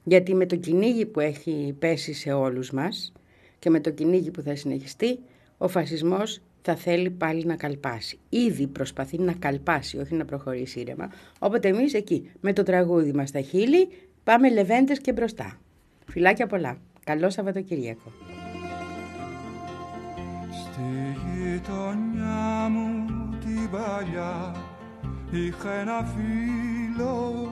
γιατί 0.03 0.35
με 0.35 0.45
το 0.45 0.55
κυνήγι 0.55 1.05
που 1.05 1.19
έχει 1.19 1.75
πέσει 1.79 2.13
σε 2.13 2.31
όλους 2.31 2.71
μας 2.71 3.13
και 3.63 3.69
με 3.69 3.79
το 3.79 3.89
κυνήγι 3.89 4.31
που 4.31 4.41
θα 4.41 4.55
συνεχιστεί, 4.55 5.19
ο 5.57 5.67
φασισμός 5.67 6.41
θα 6.61 6.75
θέλει 6.75 7.09
πάλι 7.09 7.45
να 7.45 7.55
καλπάσει. 7.55 8.19
Ήδη 8.29 8.67
προσπαθεί 8.67 9.17
να 9.17 9.33
καλπάσει, 9.33 9.97
όχι 9.97 10.15
να 10.15 10.25
προχωρήσει 10.25 10.79
ήρεμα. 10.79 11.11
Οπότε 11.39 11.67
εμείς 11.67 11.93
εκεί, 11.93 12.31
με 12.39 12.53
το 12.53 12.63
τραγούδι 12.63 13.11
μας 13.11 13.29
στα 13.29 13.41
χείλη, 13.41 13.87
πάμε 14.23 14.49
λεβέντες 14.49 14.99
και 14.99 15.13
μπροστά. 15.13 15.59
Φιλάκια 16.07 16.47
πολλά. 16.47 16.77
Καλό 17.03 17.29
Σαββατοκύριακο. 17.29 18.11
Στη 20.61 21.17
γειτονιά 21.33 22.67
μου 22.69 23.05
την 23.39 23.69
παλιά 23.71 24.55
είχα 25.31 25.73
ένα 25.73 26.03
φίλο 26.15 27.47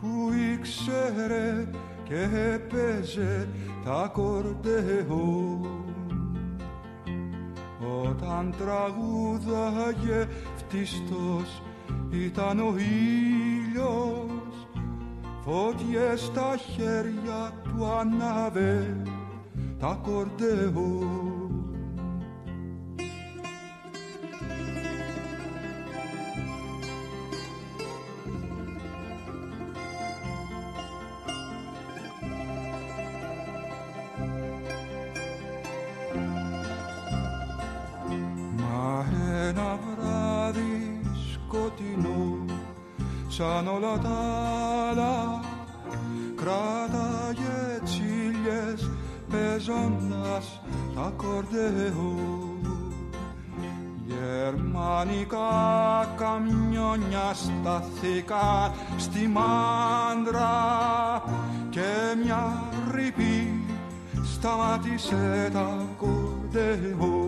που 0.00 0.30
ήξερε 0.54 1.68
και 2.12 2.52
έπαιζε 2.52 3.48
τα 3.84 4.10
κορντεόν. 4.12 5.66
όταν 8.08 8.54
τραγούδαγε 8.58 10.28
φτιστός 10.56 11.62
ήταν 12.10 12.58
ο 12.58 12.74
ήλιος 12.78 14.66
φωτιές 15.44 16.20
στα 16.20 16.56
χέρια 16.56 17.52
του 17.64 17.86
ανάβε 17.86 19.02
τα 19.78 20.00
κορδέο 20.02 21.41
σαν 43.42 43.68
όλα 43.68 43.98
τα 43.98 44.18
άλλα. 44.90 45.40
Κράταγε 46.36 47.80
τσίλιες 47.84 48.90
παίζοντας 49.30 50.60
τα 50.94 51.12
κορδέο 51.16 52.14
Γερμανικά 54.06 55.48
καμιόνια 56.16 57.34
σταθήκαν 57.34 58.72
στη 58.96 59.28
μάντρα 59.28 60.52
και 61.70 62.16
μια 62.24 62.62
ρηπή 62.94 63.64
σταμάτησε 64.24 65.50
τα 65.52 65.86
κορδέο 65.96 67.21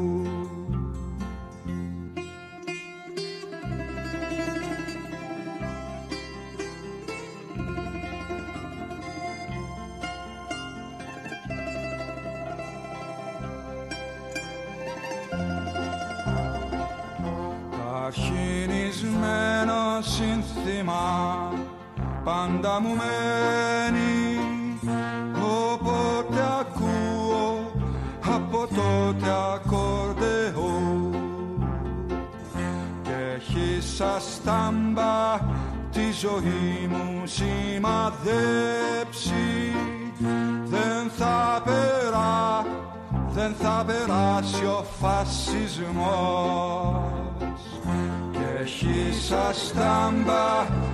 πάντα 22.75 22.81
μου 22.81 22.95
μένει 22.95 24.39
Όποτε 25.73 26.43
ακούω 26.61 27.71
από 28.35 28.67
τότε 28.67 29.31
ακορδεό 29.55 31.11
Και 33.03 33.11
έχει 33.37 33.81
σαν 33.81 34.21
στάμπα 34.21 35.39
τη 35.91 36.13
ζωή 36.21 36.89
μου 36.91 37.23
σημαδέψει. 37.25 37.53
Δεν 40.65 41.11
θα 41.17 41.63
περά, 41.65 42.67
δεν 43.33 43.55
θα 43.61 43.85
περάσει 43.87 44.65
ο 44.65 44.85
φασισμός. 45.01 45.95
Και 48.33 48.63
έχει 48.63 49.13
σαν 49.13 49.55
στάμπα 49.55 50.67
τη 50.67 50.94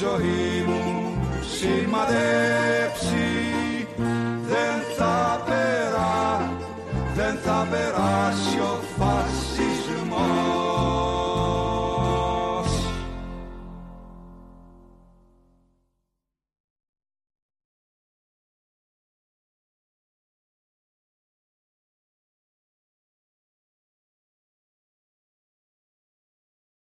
ζωή 0.00 0.64
μου 0.66 1.16
σημαδέψει. 1.58 3.28
Δεν 4.42 4.76
θα 4.96 5.42
περά, 5.46 6.52
δεν 7.14 7.38
θα 7.44 7.66
περάσει 7.70 8.58
ο 8.58 8.87